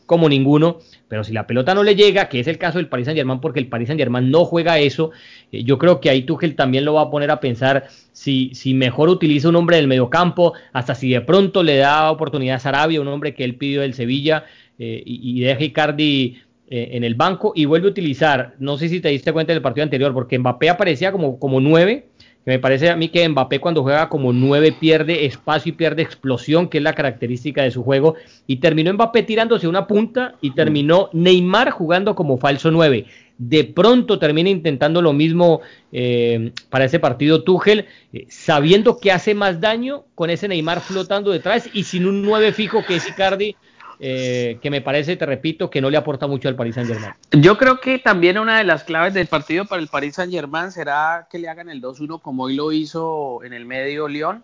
como 0.06 0.30
ninguno, 0.30 0.80
pero 1.10 1.26
si 1.26 1.34
la 1.34 1.48
pelota 1.48 1.76
no 1.76 1.84
le 1.84 1.96
llega, 1.96 2.30
que 2.30 2.40
es 2.40 2.48
el 2.48 2.58
caso 2.58 2.78
del 2.78 2.88
Paris 2.88 3.06
Saint 3.06 3.18
Germain, 3.18 3.42
porque 3.42 3.60
el 3.60 3.68
Paris 3.68 3.88
Saint 3.88 4.00
Germain 4.00 4.32
no 4.32 4.46
juega 4.46 4.80
eso, 4.80 5.12
eh, 5.52 5.64
yo 5.64 5.78
creo 5.78 6.00
que 6.00 6.10
ahí 6.10 6.24
Tuchel 6.24 6.56
también 6.56 6.86
lo 6.86 6.94
va 6.94 7.04
a 7.04 7.10
poner 7.10 7.30
a 7.30 7.42
pensar 7.42 7.88
si, 8.14 8.52
si 8.54 8.74
mejor 8.74 9.10
utiliza 9.10 9.50
un 9.50 9.58
hombre 9.58 9.78
del 9.78 9.88
mediocampo, 9.88 10.54
hasta 10.72 10.96
si 10.96 11.10
de 11.10 11.20
pronto 11.20 11.62
le 11.62 11.76
da 11.76 12.10
oportunidad 12.10 12.56
a 12.56 12.60
Sarabia, 12.60 13.02
un 13.02 13.10
hombre 13.10 13.36
que 13.36 13.44
él 13.44 13.56
pidió 13.56 13.82
del 13.82 13.94
Sevilla, 13.94 14.46
y, 14.84 15.04
y 15.06 15.42
deja 15.42 15.64
Icardi 15.64 16.24
eh, 16.24 16.42
en 16.72 17.04
el 17.04 17.16
banco 17.16 17.52
y 17.54 17.66
vuelve 17.66 17.88
a 17.88 17.92
utilizar, 17.92 18.56
no 18.60 18.78
sé 18.78 18.88
si 18.88 19.02
te 19.02 19.10
diste 19.10 19.34
cuenta 19.34 19.52
del 19.52 19.62
partido 19.62 19.84
anterior, 19.84 20.14
porque 20.14 20.40
Mbappé 20.40 20.70
aparecía 20.70 21.12
como, 21.12 21.38
como 21.38 21.60
9, 21.60 22.06
que 22.44 22.52
me 22.52 22.60
parece 22.60 22.90
a 22.90 22.96
mí 22.96 23.10
que 23.10 23.28
Mbappé 23.28 23.60
cuando 23.60 23.84
juega 23.84 24.10
como 24.10 24.34
9 24.34 24.76
pierde 24.80 25.26
espacio 25.26 25.72
y 25.72 25.74
pierde 25.74 26.02
explosión, 26.02 26.70
que 26.70 26.80
es 26.80 26.84
la 26.84 26.94
característica 26.94 27.62
de 27.62 27.72
su 27.72 27.84
juego, 27.84 28.16
y 28.48 28.58
terminó 28.58 28.94
Mbappé 28.94 29.24
tirándose 29.24 29.68
una 29.68 29.86
punta 29.86 30.36
y 30.42 30.52
terminó 30.52 31.10
Neymar 31.14 31.72
jugando 31.72 32.16
como 32.16 32.38
falso 32.38 32.72
9. 32.72 33.06
De 33.38 33.64
pronto 33.64 34.18
termina 34.18 34.50
intentando 34.50 35.02
lo 35.02 35.14
mismo 35.14 35.62
eh, 35.92 36.52
para 36.70 36.86
ese 36.86 37.00
partido 37.00 37.44
Tuchel, 37.44 37.86
eh, 38.14 38.26
sabiendo 38.30 38.98
que 38.98 39.12
hace 39.12 39.36
más 39.36 39.60
daño 39.60 40.06
con 40.16 40.30
ese 40.30 40.48
Neymar 40.48 40.80
flotando 40.80 41.32
detrás 41.32 41.70
y 41.74 41.84
sin 41.84 42.06
un 42.06 42.24
9 42.24 42.54
fijo 42.54 42.84
que 42.86 42.96
es 42.96 43.10
Icardi, 43.10 43.56
eh, 44.04 44.58
que 44.64 44.72
me 44.72 44.82
parece, 44.82 45.16
te 45.16 45.28
repito, 45.28 45.70
que 45.70 45.80
no 45.80 45.92
le 45.92 45.98
aporta 45.98 46.26
mucho 46.26 46.50
al 46.50 46.56
Paris 46.56 46.74
Saint 46.74 46.90
Germain. 46.90 47.14
Yo 47.34 47.56
creo 47.56 47.80
que 47.80 48.00
también 48.00 48.40
una 48.40 48.58
de 48.58 48.64
las 48.64 48.84
claves 48.84 49.14
del 49.14 49.28
partido 49.28 49.66
para 49.66 49.80
el 49.80 49.90
Paris 49.90 50.16
Saint 50.16 50.34
Germain 50.34 50.72
será 50.72 51.28
que 51.30 51.38
le 51.38 51.48
hagan 51.48 51.70
el 51.70 51.84
2-1 51.84 52.20
como 52.20 52.46
hoy 52.46 52.56
lo 52.56 52.72
hizo 52.72 53.44
en 53.44 53.54
el 53.54 53.68
medio 53.68 54.08
León, 54.08 54.44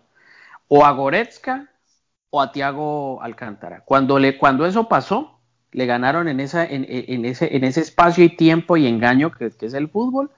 o 0.68 0.84
a 0.84 0.92
Goretzka 0.92 1.66
o 2.30 2.40
a 2.40 2.52
Thiago 2.52 3.20
Alcántara. 3.20 3.82
Cuando, 3.84 4.20
le, 4.20 4.38
cuando 4.38 4.64
eso 4.64 4.88
pasó, 4.88 5.40
le 5.72 5.86
ganaron 5.86 6.28
en, 6.28 6.38
en, 6.38 7.24
ese, 7.24 7.56
en 7.56 7.64
ese 7.64 7.80
espacio 7.80 8.22
y 8.22 8.36
tiempo 8.36 8.76
y 8.76 8.86
engaño 8.86 9.32
que, 9.32 9.50
que 9.50 9.66
es 9.66 9.74
el 9.74 9.88
fútbol, 9.88 10.30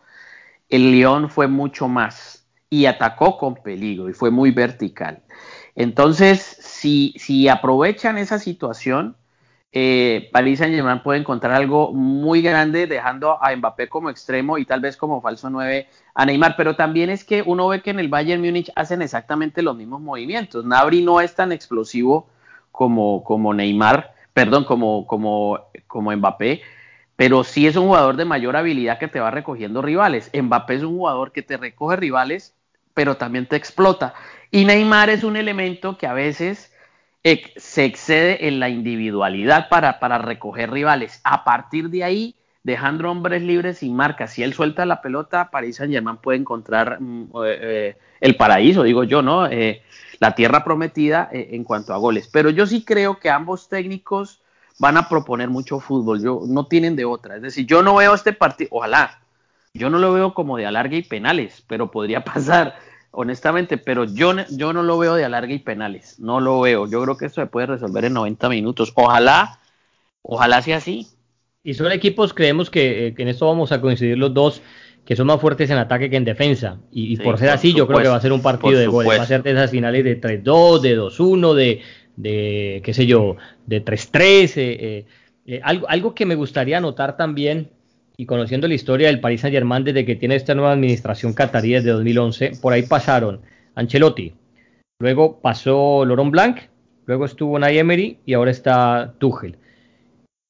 el 0.70 0.92
León 0.92 1.28
fue 1.28 1.46
mucho 1.46 1.88
más 1.88 2.46
y 2.70 2.86
atacó 2.86 3.36
con 3.36 3.56
peligro 3.56 4.08
y 4.08 4.14
fue 4.14 4.30
muy 4.30 4.50
vertical. 4.50 5.22
Entonces, 5.74 6.56
si, 6.80 7.14
si 7.18 7.46
aprovechan 7.46 8.16
esa 8.16 8.38
situación, 8.38 9.14
eh, 9.70 10.30
Paris 10.32 10.60
Saint 10.60 10.74
Germain 10.74 11.02
puede 11.02 11.20
encontrar 11.20 11.52
algo 11.52 11.92
muy 11.92 12.40
grande 12.40 12.86
dejando 12.86 13.38
a 13.42 13.54
Mbappé 13.54 13.88
como 13.90 14.08
extremo 14.08 14.56
y 14.56 14.64
tal 14.64 14.80
vez 14.80 14.96
como 14.96 15.20
falso 15.20 15.50
9 15.50 15.88
a 16.14 16.24
Neymar, 16.24 16.56
pero 16.56 16.76
también 16.76 17.10
es 17.10 17.22
que 17.22 17.42
uno 17.42 17.68
ve 17.68 17.82
que 17.82 17.90
en 17.90 17.98
el 17.98 18.08
Bayern 18.08 18.40
Múnich 18.40 18.72
hacen 18.74 19.02
exactamente 19.02 19.60
los 19.60 19.76
mismos 19.76 20.00
movimientos. 20.00 20.64
Nabri 20.64 21.02
no 21.02 21.20
es 21.20 21.34
tan 21.34 21.52
explosivo 21.52 22.30
como, 22.72 23.22
como 23.24 23.52
Neymar, 23.52 24.14
perdón, 24.32 24.64
como, 24.64 25.06
como, 25.06 25.66
como 25.86 26.16
Mbappé, 26.16 26.62
pero 27.14 27.44
sí 27.44 27.66
es 27.66 27.76
un 27.76 27.88
jugador 27.88 28.16
de 28.16 28.24
mayor 28.24 28.56
habilidad 28.56 28.98
que 28.98 29.08
te 29.08 29.20
va 29.20 29.30
recogiendo 29.30 29.82
rivales. 29.82 30.30
Mbappé 30.32 30.76
es 30.76 30.82
un 30.82 30.96
jugador 30.96 31.32
que 31.32 31.42
te 31.42 31.58
recoge 31.58 31.96
rivales, 31.96 32.54
pero 32.94 33.18
también 33.18 33.44
te 33.44 33.56
explota. 33.56 34.14
Y 34.50 34.64
Neymar 34.64 35.10
es 35.10 35.24
un 35.24 35.36
elemento 35.36 35.98
que 35.98 36.06
a 36.06 36.14
veces 36.14 36.69
se 37.22 37.84
excede 37.84 38.48
en 38.48 38.60
la 38.60 38.68
individualidad 38.68 39.68
para, 39.68 40.00
para 40.00 40.18
recoger 40.18 40.70
rivales. 40.70 41.20
A 41.24 41.44
partir 41.44 41.90
de 41.90 42.04
ahí, 42.04 42.36
dejando 42.62 43.10
hombres 43.10 43.42
libres 43.42 43.82
y 43.82 43.90
marcas, 43.90 44.32
si 44.32 44.42
él 44.42 44.54
suelta 44.54 44.86
la 44.86 45.02
pelota, 45.02 45.50
París 45.50 45.76
Saint 45.76 45.92
Germain 45.92 46.16
puede 46.16 46.38
encontrar 46.38 47.00
mm, 47.00 47.24
eh, 47.44 47.58
eh, 47.60 47.98
el 48.20 48.36
paraíso, 48.36 48.82
digo 48.82 49.04
yo, 49.04 49.22
¿no? 49.22 49.46
Eh, 49.46 49.82
la 50.18 50.34
tierra 50.34 50.64
prometida 50.64 51.30
en 51.32 51.64
cuanto 51.64 51.94
a 51.94 51.96
goles. 51.96 52.28
Pero 52.30 52.50
yo 52.50 52.66
sí 52.66 52.84
creo 52.84 53.18
que 53.18 53.30
ambos 53.30 53.70
técnicos 53.70 54.42
van 54.78 54.98
a 54.98 55.08
proponer 55.08 55.48
mucho 55.48 55.80
fútbol, 55.80 56.22
yo, 56.22 56.42
no 56.46 56.66
tienen 56.66 56.96
de 56.96 57.06
otra. 57.06 57.36
Es 57.36 57.42
decir, 57.42 57.66
yo 57.66 57.82
no 57.82 57.94
veo 57.94 58.14
este 58.14 58.34
partido, 58.34 58.68
ojalá, 58.72 59.20
yo 59.72 59.88
no 59.88 59.98
lo 59.98 60.12
veo 60.12 60.34
como 60.34 60.56
de 60.56 60.66
alargue 60.66 60.98
y 60.98 61.02
penales, 61.02 61.62
pero 61.66 61.90
podría 61.90 62.24
pasar 62.24 62.76
honestamente, 63.12 63.78
pero 63.78 64.04
yo, 64.04 64.34
yo 64.50 64.72
no 64.72 64.82
lo 64.82 64.98
veo 64.98 65.14
de 65.14 65.24
alargue 65.24 65.54
y 65.54 65.58
penales, 65.58 66.18
no 66.18 66.40
lo 66.40 66.60
veo. 66.60 66.88
Yo 66.88 67.02
creo 67.02 67.16
que 67.16 67.26
esto 67.26 67.40
se 67.40 67.46
puede 67.46 67.66
resolver 67.66 68.04
en 68.04 68.14
90 68.14 68.48
minutos. 68.48 68.92
Ojalá, 68.94 69.58
ojalá 70.22 70.62
sea 70.62 70.78
así. 70.78 71.06
Y 71.62 71.74
son 71.74 71.92
equipos, 71.92 72.32
creemos 72.32 72.70
eh, 72.74 73.12
que, 73.16 73.22
en 73.22 73.28
esto 73.28 73.46
vamos 73.46 73.72
a 73.72 73.80
coincidir 73.80 74.16
los 74.16 74.32
dos, 74.32 74.62
que 75.04 75.16
son 75.16 75.26
más 75.26 75.40
fuertes 75.40 75.68
en 75.70 75.78
ataque 75.78 76.08
que 76.08 76.16
en 76.16 76.24
defensa. 76.24 76.78
Y, 76.90 77.16
por 77.18 77.38
ser 77.38 77.50
así, 77.50 77.74
yo 77.74 77.86
creo 77.86 78.00
que 78.00 78.08
va 78.08 78.16
a 78.16 78.20
ser 78.20 78.32
un 78.32 78.42
partido 78.42 78.78
de 78.78 78.86
goles. 78.86 79.18
Va 79.18 79.22
a 79.22 79.26
ser 79.26 79.42
de 79.42 79.52
esas 79.52 79.70
finales 79.70 80.04
de 80.04 80.20
3-2, 80.20 80.80
de 80.80 80.98
2-1, 80.98 81.54
de, 81.54 81.82
de, 82.16 82.80
qué 82.84 82.94
sé 82.94 83.06
yo, 83.06 83.36
de 83.66 83.84
3-3. 83.84 84.52
Eh, 84.56 85.06
eh, 85.46 85.60
algo, 85.62 85.88
algo 85.88 86.14
que 86.14 86.26
me 86.26 86.34
gustaría 86.34 86.78
anotar 86.78 87.16
también 87.16 87.70
y 88.20 88.26
conociendo 88.26 88.68
la 88.68 88.74
historia 88.74 89.06
del 89.06 89.18
Paris 89.18 89.40
Saint 89.40 89.54
Germain 89.54 89.82
desde 89.82 90.04
que 90.04 90.14
tiene 90.14 90.34
esta 90.34 90.54
nueva 90.54 90.72
administración 90.72 91.32
catarí 91.32 91.72
desde 91.72 91.88
2011, 91.88 92.52
por 92.60 92.74
ahí 92.74 92.82
pasaron 92.82 93.40
Ancelotti, 93.74 94.34
luego 95.00 95.40
pasó 95.40 96.04
Laurent 96.04 96.30
Blanc, 96.30 96.58
luego 97.06 97.24
estuvo 97.24 97.58
Nay 97.58 97.78
Emery 97.78 98.18
y 98.26 98.34
ahora 98.34 98.50
está 98.50 99.14
Tuchel. 99.16 99.56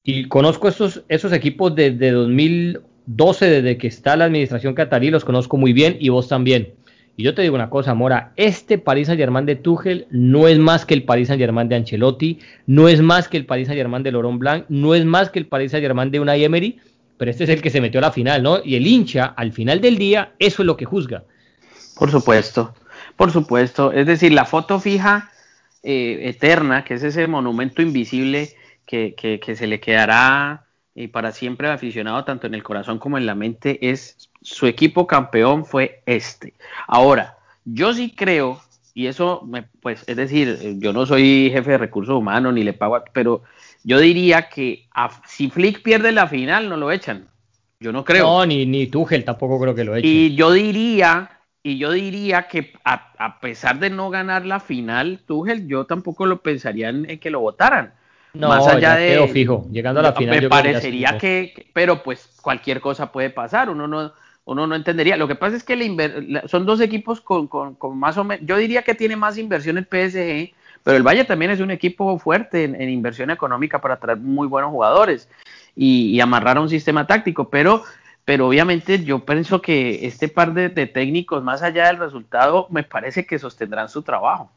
Y 0.02 0.24
conozco 0.26 0.66
esos, 0.66 1.04
equipos 1.33 1.76
desde 1.76 2.11
2012, 2.11 3.46
desde 3.46 3.78
que 3.78 3.87
está 3.87 4.16
la 4.16 4.24
administración 4.24 4.74
catarí, 4.74 5.12
los 5.12 5.24
conozco 5.24 5.56
muy 5.56 5.72
bien 5.72 5.96
y 6.00 6.09
vos 6.09 6.26
también. 6.26 6.74
Y 7.16 7.22
yo 7.22 7.35
te 7.35 7.42
digo 7.42 7.54
una 7.54 7.70
cosa, 7.70 7.94
Mora, 7.94 8.33
este 8.35 8.78
Paris 8.78 9.06
Saint 9.06 9.20
Germain 9.20 9.46
de 9.46 9.54
Tuchel 9.54 10.09
no 10.11 10.48
es 10.48 10.59
más 10.59 10.85
que 10.85 10.94
el 10.94 11.04
Paris 11.04 11.28
Saint 11.28 11.40
Germain 11.40 11.68
de 11.68 11.76
Ancelotti, 11.76 12.40
no 12.66 12.88
es 12.88 13.00
más 13.00 13.28
que 13.28 13.37
el 13.37 13.46
Paris 13.46 13.68
Saint 13.68 13.78
Germain 13.78 14.02
de 14.02 14.11
Laurent 14.11 14.40
Blanc, 14.40 14.64
no 14.68 14.96
es 14.96 15.04
más 15.04 15.30
que 15.30 15.38
el 15.38 15.46
Paris 15.46 15.70
Saint 15.70 15.85
Germain 15.85 16.11
de 16.11 16.18
Unai 16.18 16.42
Emery, 16.42 16.80
pero 17.20 17.33
este 17.33 17.44
es 17.44 17.50
el 17.50 17.61
que 17.61 17.68
se 17.68 17.83
metió 17.83 18.00
a 18.00 18.04
la 18.04 18.12
final, 18.12 18.42
¿no? 18.42 18.61
Y 18.64 18.76
el 18.76 18.87
hincha, 18.87 19.26
al 19.37 19.52
final 19.52 19.83
del 19.83 19.98
día, 19.98 20.33
eso 20.38 20.62
es 20.62 20.66
lo 20.66 20.78
que 20.78 20.87
juzga. 20.87 21.24
Por 21.98 22.11
supuesto, 22.11 22.74
por 23.14 23.30
supuesto. 23.30 23.92
Es 23.92 24.06
decir, 24.06 24.33
la 24.33 24.46
foto 24.46 24.80
fija 24.80 25.30
eh, 25.83 26.20
eterna, 26.22 26.83
que 26.83 26.94
es 26.94 27.02
ese 27.02 27.26
monumento 27.26 27.83
invisible 27.83 28.56
que, 28.87 29.14
que, 29.14 29.54
se 29.54 29.66
le 29.66 29.80
quedará 29.80 30.64
y 30.94 31.04
eh, 31.04 31.09
para 31.11 31.33
siempre 31.33 31.66
al 31.66 31.74
aficionado, 31.74 32.24
tanto 32.24 32.46
en 32.46 32.54
el 32.54 32.62
corazón 32.62 32.98
como 32.98 33.18
en 33.18 33.26
la 33.26 33.35
mente, 33.35 33.90
es 33.90 34.30
su 34.40 34.66
equipo 34.66 35.06
campeón 35.06 35.66
fue 35.66 36.02
este. 36.06 36.54
Ahora, 36.87 37.37
yo 37.66 37.92
sí 37.92 38.14
creo, 38.16 38.62
y 38.94 39.09
eso, 39.09 39.42
me, 39.46 39.64
pues, 39.83 40.04
es 40.06 40.16
decir, 40.16 40.78
yo 40.78 40.94
no 40.94 41.04
soy 41.04 41.50
jefe 41.52 41.72
de 41.72 41.78
recursos 41.78 42.16
humanos 42.16 42.54
ni 42.54 42.64
le 42.64 42.72
pago, 42.72 42.96
a, 42.96 43.04
pero 43.04 43.42
yo 43.83 43.99
diría 43.99 44.49
que 44.49 44.88
si 45.27 45.51
Flick 45.51 45.83
pierde 45.83 46.12
la 46.12 46.27
final, 46.27 46.69
no 46.69 46.77
lo 46.77 46.90
echan. 46.90 47.29
Yo 47.79 47.93
no 47.93 48.05
creo. 48.05 48.25
No, 48.25 48.47
ni, 48.47 48.66
ni 48.66 48.87
Tuchel 48.87 49.25
tampoco 49.25 49.59
creo 49.59 49.75
que 49.75 49.85
lo 49.85 49.97
echen. 49.97 50.11
Y 50.11 50.35
yo 50.35 50.53
diría, 50.53 51.31
y 51.62 51.79
yo 51.79 51.93
diría 51.93 52.47
que 52.47 52.73
a, 52.85 53.40
pesar 53.40 53.79
de 53.79 53.88
no 53.88 54.11
ganar 54.11 54.45
la 54.45 54.61
final, 54.61 55.21
Tuchel, 55.27 55.66
yo 55.66 55.87
tampoco 55.87 56.27
lo 56.27 56.43
pensaría 56.43 56.90
en, 56.90 57.19
que 57.19 57.31
lo 57.31 57.40
votaran. 57.40 57.95
No, 58.33 58.49
más 58.49 58.66
allá 58.66 58.95
de 58.95 59.27
fijo, 59.29 59.66
llegando 59.73 60.01
a 60.01 60.05
la 60.05 60.12
final. 60.12 60.43
Me 60.43 60.49
parecería 60.49 61.19
que, 61.19 61.71
pero 61.73 62.03
pues 62.03 62.31
cualquier 62.40 62.81
cosa 62.81 63.11
puede 63.11 63.31
pasar, 63.31 63.71
uno 63.71 63.88
no, 63.88 64.12
uno 64.45 64.66
no 64.66 64.75
entendería. 64.75 65.16
Lo 65.16 65.27
que 65.27 65.35
pasa 65.35 65.57
es 65.57 65.64
que 65.64 66.43
son 66.47 66.66
dos 66.66 66.81
equipos 66.81 67.21
con, 67.21 67.49
con, 67.49 67.75
con, 67.75 67.99
más 67.99 68.19
o 68.19 68.25
menos, 68.25 68.47
yo 68.47 68.57
diría 68.57 68.83
que 68.83 68.95
tiene 68.95 69.16
más 69.16 69.38
inversión 69.38 69.79
el 69.79 69.85
PSG 69.87 70.55
pero 70.83 70.97
el 70.97 71.03
Valle 71.03 71.25
también 71.25 71.51
es 71.51 71.61
un 71.61 71.71
equipo 71.71 72.19
fuerte 72.19 72.64
en, 72.64 72.88
inversión 72.88 73.31
económica 73.31 73.81
para 73.81 73.99
traer 73.99 74.19
muy 74.19 74.47
buenos 74.47 74.71
jugadores 74.71 75.29
y, 75.77 76.19
amarrar 76.21 76.57
a 76.57 76.61
un 76.61 76.69
sistema 76.69 77.07
táctico, 77.07 77.49
pero, 77.51 77.83
pero 78.25 78.49
obviamente 78.49 79.05
yo 79.05 79.25
pienso 79.25 79.61
que 79.61 80.07
este 80.07 80.29
par 80.29 80.55
de, 80.55 80.69
técnicos, 80.87 81.43
más 81.43 81.62
allá 81.62 81.87
del 81.88 81.99
resultado, 81.99 82.66
me 82.71 82.83
parece 82.83 83.27
que 83.27 83.38
sostendrán 83.38 83.88
su 83.88 84.03
trabajo. 84.03 84.51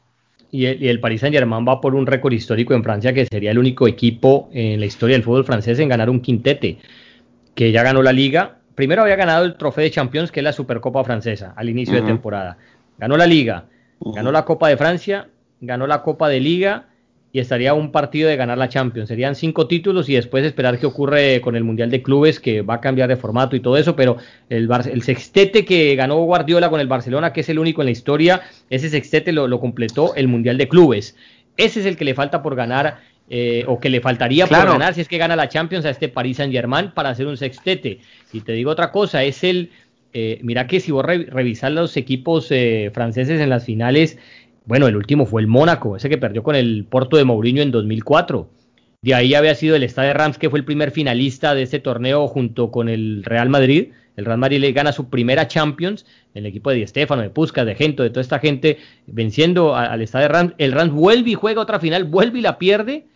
Y 0.50 0.66
el, 0.66 0.82
y 0.82 0.88
el, 0.88 1.00
Paris 1.00 1.20
Saint 1.20 1.34
Germain 1.34 1.66
va 1.66 1.80
por 1.80 1.94
un 1.94 2.06
récord 2.06 2.32
histórico 2.32 2.74
en 2.74 2.84
Francia 2.84 3.12
que 3.12 3.26
sería 3.26 3.50
el 3.50 3.58
único 3.58 3.88
equipo 3.88 4.48
en 4.52 4.78
la 4.78 4.86
historia 4.86 5.16
del 5.16 5.24
fútbol 5.24 5.44
francés 5.44 5.78
en 5.78 5.88
ganar 5.88 6.08
un 6.08 6.20
quintete, 6.20 6.78
que 7.54 7.72
ya 7.72 7.82
ganó 7.82 8.02
la 8.02 8.12
liga. 8.12 8.58
Primero 8.74 9.02
había 9.02 9.16
ganado 9.16 9.44
el 9.44 9.56
trofeo 9.56 9.84
de 9.84 9.90
Champions, 9.90 10.30
que 10.30 10.40
es 10.40 10.44
la 10.44 10.52
Supercopa 10.52 11.02
francesa, 11.04 11.54
al 11.56 11.68
inicio 11.68 11.94
de 11.94 12.02
temporada. 12.02 12.56
Ganó 12.98 13.16
la 13.16 13.26
liga, 13.26 13.66
Ganó 14.00 14.32
la 14.32 14.44
Copa 14.44 14.68
de 14.68 14.76
Francia, 14.76 15.28
ganó 15.60 15.86
la 15.86 16.02
Copa 16.02 16.28
de 16.28 16.40
Liga 16.40 16.86
y 17.34 17.40
estaría 17.40 17.74
un 17.74 17.90
partido 17.90 18.28
de 18.28 18.36
ganar 18.36 18.56
la 18.56 18.68
Champions. 18.68 19.08
Serían 19.08 19.34
cinco 19.34 19.66
títulos 19.66 20.08
y 20.08 20.14
después 20.14 20.44
esperar 20.44 20.78
qué 20.78 20.86
ocurre 20.86 21.40
con 21.40 21.56
el 21.56 21.64
Mundial 21.64 21.90
de 21.90 22.00
Clubes, 22.00 22.38
que 22.38 22.62
va 22.62 22.74
a 22.74 22.80
cambiar 22.80 23.08
de 23.08 23.16
formato 23.16 23.56
y 23.56 23.60
todo 23.60 23.76
eso, 23.76 23.96
pero 23.96 24.18
el, 24.48 24.70
el 24.70 25.02
sextete 25.02 25.64
que 25.64 25.96
ganó 25.96 26.22
Guardiola 26.22 26.70
con 26.70 26.78
el 26.78 26.86
Barcelona, 26.86 27.32
que 27.32 27.40
es 27.40 27.48
el 27.48 27.58
único 27.58 27.82
en 27.82 27.86
la 27.86 27.90
historia, 27.90 28.42
ese 28.70 28.88
sextete 28.88 29.32
lo, 29.32 29.58
completó 29.58 30.14
el 30.14 30.28
Mundial 30.28 30.58
de 30.58 30.68
Clubes. 30.68 31.16
Ese 31.56 31.80
es 31.80 31.86
el 31.86 31.96
que 31.96 32.04
le 32.04 32.14
falta 32.14 32.40
por 32.40 32.54
ganar, 32.54 33.00
eh, 33.28 33.64
o 33.66 33.80
que 33.80 33.90
le 33.90 34.00
faltaría 34.00 34.46
por 34.46 34.56
ganar 34.56 34.94
si 34.94 35.00
es 35.00 35.08
que 35.08 35.18
gana 35.18 35.34
la 35.34 35.48
Champions 35.48 35.84
a 35.86 35.90
este 35.90 36.08
Paris 36.08 36.36
Saint 36.36 36.52
Germain 36.52 36.92
para 36.92 37.08
hacer 37.08 37.26
un 37.26 37.36
sextete. 37.36 37.98
Y 38.32 38.42
te 38.42 38.52
digo 38.52 38.70
otra 38.70 38.92
cosa, 38.92 39.24
es 39.24 39.42
el, 39.42 39.70
eh, 40.12 40.38
mira 40.44 40.68
que 40.68 40.78
si 40.78 40.92
vos 40.92 41.04
revisas 41.04 41.72
los 41.72 41.96
equipos 41.96 42.46
eh, 42.52 42.92
franceses 42.94 43.40
en 43.40 43.50
las 43.50 43.64
finales, 43.64 44.18
bueno, 44.66 44.86
el 44.86 44.96
último 44.96 45.26
fue 45.26 45.42
el 45.42 45.46
Mónaco, 45.46 45.96
ese 45.96 46.08
que 46.08 46.18
perdió 46.18 46.42
con 46.42 46.56
el 46.56 46.86
Porto 46.88 47.16
de 47.16 47.24
Mourinho 47.24 47.62
en 47.62 47.70
2004. 47.70 48.48
De 49.02 49.14
ahí 49.14 49.34
había 49.34 49.54
sido 49.54 49.76
el 49.76 49.86
Stade 49.86 50.14
Rams, 50.14 50.38
que 50.38 50.48
fue 50.48 50.58
el 50.58 50.64
primer 50.64 50.90
finalista 50.90 51.54
de 51.54 51.62
este 51.62 51.78
torneo 51.78 52.26
junto 52.26 52.70
con 52.70 52.88
el 52.88 53.22
Real 53.22 53.50
Madrid. 53.50 53.92
El 54.16 54.24
Real 54.24 54.38
Madrid 54.38 54.60
le 54.60 54.72
gana 54.72 54.92
su 54.92 55.10
primera 55.10 55.46
Champions, 55.46 56.06
el 56.32 56.46
equipo 56.46 56.70
de 56.70 56.76
Di 56.76 56.86
Stefano, 56.86 57.20
de 57.20 57.28
Puskas, 57.28 57.66
de 57.66 57.74
Gento, 57.74 58.02
de 58.02 58.08
toda 58.08 58.22
esta 58.22 58.38
gente, 58.38 58.78
venciendo 59.06 59.76
al 59.76 60.00
Stade 60.06 60.28
Rams. 60.28 60.54
El 60.56 60.72
Rams 60.72 60.92
vuelve 60.92 61.30
y 61.30 61.34
juega 61.34 61.60
otra 61.60 61.80
final, 61.80 62.04
vuelve 62.04 62.38
y 62.38 62.42
la 62.42 62.56
pierde. 62.56 63.06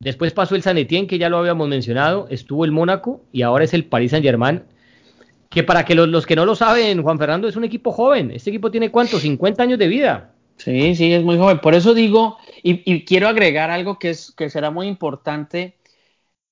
Después 0.00 0.34
pasó 0.34 0.56
el 0.56 0.62
San 0.62 0.76
Etienne, 0.76 1.06
que 1.06 1.16
ya 1.16 1.30
lo 1.30 1.38
habíamos 1.38 1.68
mencionado, 1.68 2.26
estuvo 2.28 2.66
el 2.66 2.72
Mónaco 2.72 3.24
y 3.32 3.40
ahora 3.40 3.64
es 3.64 3.72
el 3.72 3.86
Paris 3.86 4.10
Saint 4.10 4.26
Germain, 4.26 4.64
que 5.48 5.62
para 5.62 5.86
que 5.86 5.94
los, 5.94 6.08
los, 6.08 6.26
que 6.26 6.36
no 6.36 6.44
lo 6.44 6.54
saben, 6.54 7.02
Juan 7.02 7.18
Fernando 7.18 7.48
es 7.48 7.56
un 7.56 7.64
equipo 7.64 7.92
joven. 7.92 8.30
Este 8.30 8.50
equipo 8.50 8.70
tiene 8.70 8.90
cuánto, 8.90 9.18
50 9.18 9.62
años 9.62 9.78
de 9.78 9.88
vida. 9.88 10.33
Sí, 10.56 10.94
sí, 10.94 11.12
es 11.12 11.22
muy 11.22 11.36
joven. 11.36 11.60
Por 11.60 11.74
eso 11.74 11.94
digo, 11.94 12.38
y, 12.62 13.04
quiero 13.04 13.28
agregar 13.28 13.70
algo 13.70 13.98
que, 13.98 14.10
es, 14.10 14.32
que 14.32 14.50
será 14.50 14.70
muy 14.70 14.86
importante. 14.86 15.76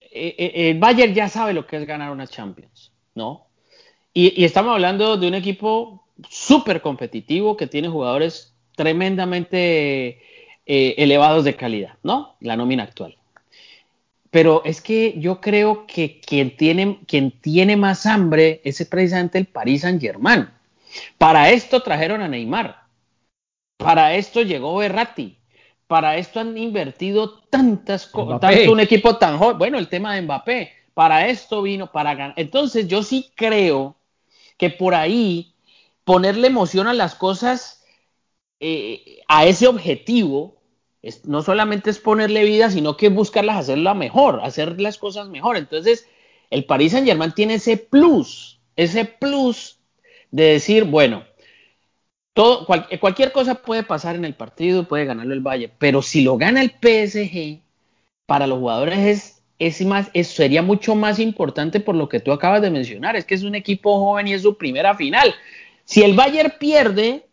Eh, 0.01 0.35
eh, 0.38 0.71
el 0.71 0.79
Bayern 0.79 1.15
ya 1.15 1.29
sabe 1.29 1.55
lo 1.55 1.67
que 1.67 1.77
es 1.77 1.87
ganar 1.87 2.11
una 2.11 2.27
Champions, 2.27 2.93
¿no? 3.15 3.47
Y, 4.12 4.45
estamos 4.45 4.73
hablando 4.73 5.17
de 5.17 5.29
un 5.29 5.35
equipo 5.35 6.05
súper 6.29 6.83
competitivo 6.83 7.57
que 7.57 7.67
tiene 7.67 7.88
jugadores 7.88 8.55
tremendamente 8.77 10.21
eh, 10.67 10.95
elevados 10.99 11.45
de 11.45 11.57
calidad, 11.57 11.95
¿no? 12.03 12.37
La 12.41 12.57
nómina 12.57 12.83
actual. 12.83 13.17
Pero 14.31 14.62
es 14.65 14.81
que 14.81 15.15
yo 15.19 15.41
creo 15.41 15.87
que 15.87 16.21
quien 16.21 16.57
tiene, 16.57 17.01
quien 17.07 17.31
tiene 17.33 17.77
más 17.77 18.07
hambre 18.07 18.61
es 18.65 18.85
precisamente 18.87 19.38
el 19.38 19.47
Paris 19.47 19.83
Saint 19.83 20.01
Germain. 20.01 20.49
Para 21.19 21.51
esto 21.51 21.83
trajeron 21.83 22.23
a 22.23 22.29
Neymar. 22.29 22.82
Para 23.83 24.14
esto 24.14 24.42
llegó 24.42 24.77
Berratti. 24.77 25.38
Para 25.87 26.16
esto 26.16 26.40
han 26.40 26.57
invertido 26.57 27.40
tantas 27.51 28.07
cosas, 28.07 28.40
tanto 28.40 28.73
un 28.73 28.81
equipo 28.81 29.16
tan 29.16 29.38
joven. 29.38 29.59
Bueno, 29.59 29.79
el 29.79 29.88
tema 29.88 30.14
de 30.14 30.23
Mbappé. 30.23 30.73
Para 30.95 31.29
esto 31.29 31.62
vino, 31.62 31.90
para 31.90 32.14
ganar. 32.14 32.35
Entonces, 32.37 32.87
yo 32.87 33.03
sí 33.03 33.31
creo 33.35 33.97
que 34.57 34.71
por 34.71 34.95
ahí 34.95 35.55
ponerle 36.05 36.49
emoción 36.49 36.87
a 36.87 36.95
las 36.95 37.14
cosas, 37.14 37.85
eh, 38.61 39.21
a 39.29 39.45
ese 39.47 39.66
objetivo, 39.66 40.62
no 41.25 41.42
solamente 41.42 41.90
es 41.90 41.99
ponerle 41.99 42.45
vida, 42.45 42.71
sino 42.71 42.97
que 42.97 43.09
buscarlas 43.09 43.57
hacerla 43.57 43.95
mejor, 43.95 44.40
hacer 44.45 44.81
las 44.81 44.99
cosas 44.99 45.29
mejor. 45.29 45.57
Entonces, 45.57 46.07
el 46.51 46.64
Paris 46.64 46.92
Saint 46.92 47.07
Germain 47.07 47.33
tiene 47.33 47.55
ese 47.55 47.77
plus, 47.77 48.61
ese 48.77 49.05
plus 49.05 49.79
de 50.31 50.45
decir, 50.45 50.85
bueno, 50.85 51.25
todo, 52.35 52.66
cualquier 52.66 53.33
cosa 53.33 53.57
puede 53.57 53.83
pasar 53.83 54.16
en 54.16 54.25
el 54.25 54.35
partido, 54.35 54.88
puede 54.88 55.05
ganarlo 55.05 55.35
el 55.35 55.40
Valle, 55.40 55.71
pero 55.79 56.01
si 56.03 56.23
lo 56.23 56.38
gana 56.38 56.62
el 56.62 56.71
PSG, 56.71 57.61
para 58.27 58.47
los 58.47 58.59
jugadores 58.59 58.99
es, 58.99 59.42
es 59.59 59.85
más, 59.85 60.11
sería 60.25 60.62
mucho 60.62 60.95
más 60.95 61.18
importante 61.18 61.81
por 61.81 61.95
lo 61.95 62.09
que 62.09 62.21
tú 62.21 62.33
acabas 62.33 62.62
de 62.62 62.71
mencionar, 62.71 63.16
es 63.16 63.25
que 63.25 63.35
es 63.35 63.42
un 63.42 63.55
equipo 63.55 63.99
joven 63.99 64.29
y 64.29 64.33
es 64.33 64.42
su 64.42 64.57
primera 64.57 64.95
final. 64.95 65.35
Si 65.85 66.03
el 66.03 66.14
Bayern 66.14 66.55
pierde, 66.59 67.27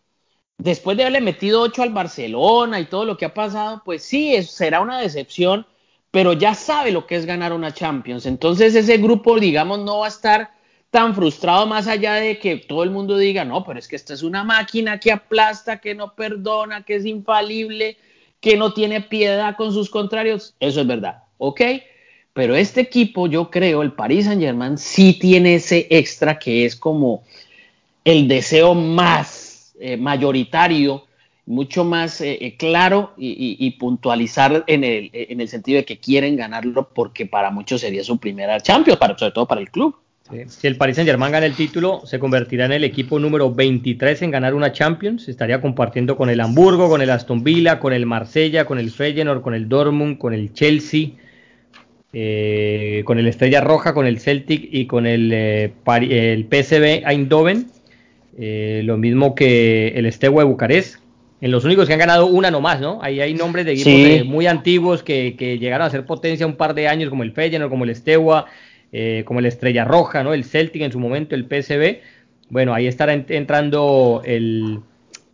después 0.57 0.97
de 0.97 1.03
haberle 1.03 1.21
metido 1.21 1.61
8 1.61 1.83
al 1.83 1.93
Barcelona 1.93 2.79
y 2.79 2.85
todo 2.85 3.05
lo 3.05 3.17
que 3.17 3.25
ha 3.25 3.33
pasado, 3.33 3.81
pues 3.85 4.03
sí, 4.03 4.41
será 4.43 4.81
una 4.81 4.99
decepción, 4.99 5.65
pero 6.11 6.33
ya 6.33 6.55
sabe 6.55 6.91
lo 6.91 7.07
que 7.07 7.15
es 7.15 7.25
ganar 7.25 7.53
una 7.53 7.73
Champions. 7.73 8.25
Entonces 8.25 8.75
ese 8.75 8.97
grupo, 8.97 9.39
digamos, 9.39 9.79
no 9.79 9.99
va 9.99 10.07
a 10.07 10.09
estar 10.09 10.51
tan 10.91 11.13
frustrado 11.13 11.67
más 11.67 11.87
allá 11.87 12.15
de 12.15 12.39
que 12.39 12.57
todo 12.57 12.83
el 12.83 12.89
mundo 12.89 13.17
diga, 13.17 13.45
no, 13.45 13.63
pero 13.63 13.79
es 13.79 13.87
que 13.87 13.95
esta 13.95 14.13
es 14.13 14.23
una 14.23 14.43
máquina 14.43 14.99
que 14.99 15.11
aplasta, 15.11 15.79
que 15.79 15.93
no 15.93 16.15
perdona, 16.15 16.83
que 16.83 16.95
es 16.95 17.05
infalible, 17.05 17.97
que 18.39 18.57
no 18.57 18.73
tiene 18.73 19.01
piedad 19.01 19.55
con 19.55 19.71
sus 19.71 19.89
contrarios. 19.89 20.55
Eso 20.59 20.81
es 20.81 20.87
verdad, 20.87 21.23
¿ok? 21.37 21.61
Pero 22.33 22.55
este 22.55 22.81
equipo, 22.81 23.27
yo 23.27 23.51
creo, 23.51 23.81
el 23.81 23.93
Paris 23.93 24.25
Saint 24.25 24.41
Germain, 24.41 24.77
sí 24.77 25.13
tiene 25.19 25.55
ese 25.55 25.87
extra 25.89 26.39
que 26.39 26.65
es 26.65 26.75
como 26.75 27.23
el 28.03 28.27
deseo 28.27 28.73
más 28.73 29.75
eh, 29.79 29.97
mayoritario, 29.97 31.05
mucho 31.45 31.83
más 31.83 32.21
eh, 32.21 32.37
eh, 32.41 32.57
claro 32.57 33.13
y, 33.17 33.71
puntualizar 33.79 34.63
en 34.67 34.83
el, 34.83 35.09
en 35.13 35.41
el 35.41 35.47
sentido 35.47 35.77
de 35.77 35.85
que 35.85 35.99
quieren 35.99 36.35
ganarlo 36.35 36.89
porque 36.93 37.25
para 37.25 37.49
muchos 37.49 37.81
sería 37.81 38.03
su 38.03 38.19
primera 38.19 38.59
Champions, 38.61 38.99
para, 38.99 39.17
sobre 39.17 39.31
todo 39.31 39.47
para 39.47 39.61
el 39.61 39.71
club. 39.71 39.95
Si 40.47 40.67
el 40.67 40.75
Paris 40.75 40.95
Saint 40.95 41.09
Germain 41.09 41.31
gana 41.31 41.47
el 41.47 41.55
título, 41.55 42.01
se 42.05 42.19
convertirá 42.19 42.65
en 42.65 42.73
el 42.73 42.83
equipo 42.83 43.17
número 43.17 43.51
23 43.51 44.21
en 44.21 44.31
ganar 44.31 44.53
una 44.53 44.71
Champions. 44.71 45.27
Estaría 45.27 45.59
compartiendo 45.59 46.15
con 46.17 46.29
el 46.29 46.39
Hamburgo, 46.39 46.87
con 46.87 47.01
el 47.01 47.09
Aston 47.09 47.43
Villa, 47.43 47.79
con 47.79 47.93
el 47.93 48.05
Marsella, 48.05 48.65
con 48.65 48.77
el 48.77 48.91
Feyenoord, 48.91 49.41
con 49.41 49.55
el 49.55 49.67
Dortmund, 49.67 50.19
con 50.19 50.35
el 50.35 50.53
Chelsea, 50.53 51.09
eh, 52.13 53.01
con 53.05 53.17
el 53.17 53.27
Estrella 53.27 53.61
Roja, 53.61 53.95
con 53.95 54.05
el 54.05 54.19
Celtic 54.19 54.69
y 54.71 54.85
con 54.85 55.07
el, 55.07 55.31
eh, 55.33 55.71
el 55.87 56.45
PSV 56.45 57.07
Eindhoven. 57.07 57.65
Eh, 58.37 58.81
lo 58.85 58.97
mismo 58.97 59.33
que 59.33 59.93
el 59.95 60.11
Steaua 60.13 60.43
de 60.43 60.49
Bucarest. 60.49 60.97
En 61.41 61.51
los 61.51 61.65
únicos 61.65 61.87
que 61.87 61.93
han 61.93 61.99
ganado 61.99 62.27
una 62.27 62.51
nomás, 62.51 62.81
¿no? 62.81 62.99
Ahí 63.01 63.19
hay 63.19 63.33
nombres 63.33 63.65
de 63.65 63.71
equipos 63.71 64.27
muy 64.27 64.45
antiguos 64.45 65.01
que, 65.01 65.35
que, 65.37 65.57
llegaron 65.57 65.87
a 65.87 65.89
ser 65.89 66.05
potencia 66.05 66.45
un 66.45 66.55
par 66.55 66.73
de 66.75 66.87
años, 66.87 67.09
como 67.09 67.23
el 67.23 67.31
Feyenoord, 67.31 67.69
como 67.69 67.85
el 67.85 67.95
Steaua 67.95 68.45
eh, 68.91 69.23
como 69.25 69.39
el 69.39 69.45
Estrella 69.45 69.85
Roja, 69.85 70.23
¿no? 70.23 70.33
El 70.33 70.43
Celtic 70.43 70.81
en 70.81 70.91
su 70.91 70.99
momento, 70.99 71.35
el 71.35 71.45
PSV. 71.45 71.99
Bueno, 72.49 72.73
ahí 72.73 72.87
estará 72.87 73.13
entrando 73.13 74.21
el, 74.25 74.79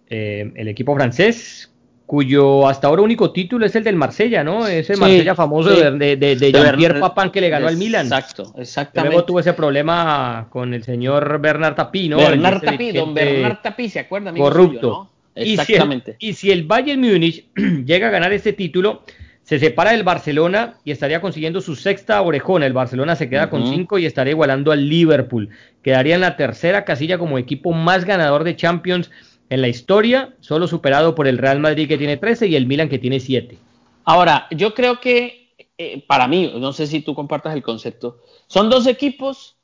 eh, 0.10 0.52
el 0.56 0.68
equipo 0.68 0.94
francés, 0.96 1.72
cuyo 2.06 2.68
hasta 2.68 2.88
ahora 2.88 3.02
único 3.02 3.32
título 3.32 3.66
es 3.66 3.76
el 3.76 3.84
del 3.84 3.96
Marsella, 3.96 4.44
¿no? 4.44 4.68
Ese 4.68 4.98
Marsella 4.98 5.34
famoso 5.34 5.70
de, 5.70 6.18
de, 6.18 6.36
de, 6.36 6.52
Jean-Pierre 6.52 7.00
Papin 7.00 7.32
que 7.32 7.42
le 7.42 7.50
ganó 7.50 7.68
al 7.68 7.78
Milan. 7.78 8.06
Exacto, 8.06 8.54
exactamente. 8.58 9.14
Luego 9.14 9.26
tuvo 9.26 9.40
ese 9.40 9.54
problema 9.54 10.48
con 10.50 10.74
el 10.74 10.84
señor 10.84 11.40
Bernard 11.40 11.76
Tapie, 11.76 12.10
¿no? 12.10 12.18
Bernard 12.18 12.62
Tapie, 12.62 12.94
don 12.94 13.14
Bernard 13.14 13.62
Tapie, 13.62 13.90
¿se 13.90 14.00
acuerdan? 14.00 14.36
Corrupto. 14.36 15.10
Exactamente. 15.34 16.16
Y 16.20 16.34
si, 16.34 16.52
el, 16.52 16.60
y 16.60 16.60
si 16.60 16.60
el 16.60 16.64
Bayern 16.66 17.02
Múnich 17.02 17.46
llega 17.86 18.08
a 18.08 18.12
ganar 18.12 18.32
este 18.32 18.54
título, 18.54 19.04
se 19.46 19.60
separa 19.60 19.92
del 19.92 20.04
Barcelona 20.04 20.80
y 20.84 20.90
estaría 20.90 21.22
consiguiendo 21.22 21.62
su 21.62 21.76
sexta 21.76 22.20
orejona. 22.24 22.66
El 22.66 22.74
Barcelona 22.74 23.16
se 23.16 23.30
queda 23.30 23.52
con 23.52 23.68
cinco 23.68 24.00
y 24.00 24.08
estaría 24.08 24.32
igualando 24.32 24.72
al 24.72 24.90
Liverpool. 24.90 25.50
Quedaría 25.84 26.16
en 26.16 26.22
la 26.22 26.36
tercera 26.36 26.84
casilla 26.84 27.20
como 27.20 27.38
equipo 27.38 27.72
más 27.72 28.06
ganador 28.06 28.44
de 28.44 28.56
Champions 28.56 29.12
en 29.52 29.62
la 29.62 29.68
historia, 29.68 30.34
solo 30.40 30.68
superado 30.68 31.14
por 31.14 31.28
el 31.28 31.38
Real 31.38 31.60
Madrid 31.60 31.88
que 31.88 32.00
tiene 32.00 32.18
13 32.18 32.48
y 32.48 32.56
el 32.56 32.66
Milan 32.66 32.90
que 32.90 32.98
tiene 32.98 33.20
7. 33.20 33.60
Ahora, 34.04 34.48
yo 34.50 34.74
creo 34.74 35.00
que 35.00 35.54
eh, 35.78 36.04
para 36.08 36.28
mí, 36.28 36.52
no 36.58 36.74
sé 36.74 36.88
si 36.88 37.02
tú 37.02 37.14
compartas 37.14 37.54
el 37.54 37.62
concepto, 37.62 38.22
son 38.48 38.72
dos 38.72 38.88
equipos 38.88 39.58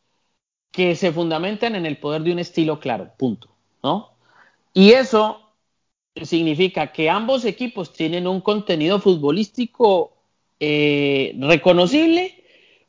que 0.70 0.96
se 0.96 1.12
fundamentan 1.12 1.74
en 1.74 1.88
el 1.88 1.98
poder 1.98 2.22
de 2.22 2.32
un 2.32 2.38
estilo 2.38 2.80
claro, 2.80 3.14
punto, 3.18 3.50
¿no? 3.82 4.12
Y 4.76 4.92
eso 4.92 5.51
significa 6.16 6.92
que 6.92 7.10
ambos 7.10 7.46
equipos 7.46 7.94
tienen 7.94 8.28
un 8.28 8.42
contenido 8.42 9.00
futbolístico 9.00 10.14
eh, 10.60 11.36
reconocible, 11.40 12.36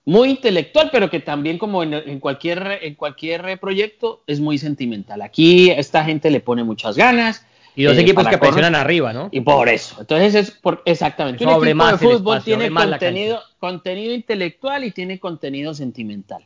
muy 0.04 0.30
intelectual, 0.30 0.90
pero 0.90 1.08
que 1.08 1.20
también 1.20 1.58
como 1.58 1.84
en, 1.84 2.18
cualquier, 2.18 2.80
en 2.82 2.96
cualquier 2.96 3.58
proyecto 3.60 4.22
es 4.26 4.40
muy 4.40 4.58
sentimental. 4.58 5.22
Aquí 5.22 5.70
esta 5.70 6.04
gente 6.04 6.30
le 6.30 6.40
pone 6.40 6.64
muchas 6.64 6.96
ganas. 6.96 7.46
Y 7.74 7.84
dos 7.84 7.96
eh, 7.96 8.02
equipos 8.02 8.26
que 8.26 8.36
presionan 8.36 8.74
arriba, 8.74 9.12
¿no? 9.12 9.28
Y 9.32 9.40
por 9.40 9.68
eso. 9.68 9.96
Entonces 10.00 10.34
es 10.34 10.50
por, 10.50 10.82
exactamente. 10.84 11.46
un 11.46 11.64
equipo 11.64 11.86
de 11.86 11.98
fútbol 11.98 12.42
tiene 12.42 12.70
contenido, 12.70 13.40
contenido 13.58 14.12
intelectual 14.12 14.84
y 14.84 14.90
tiene 14.90 15.18
contenido 15.18 15.72
sentimental. 15.72 16.44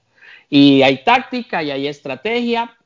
Y 0.51 0.83
hay 0.83 1.03
táctica 1.03 1.62
y 1.62 1.71
hay 1.71 1.89
estrategia 1.89 2.77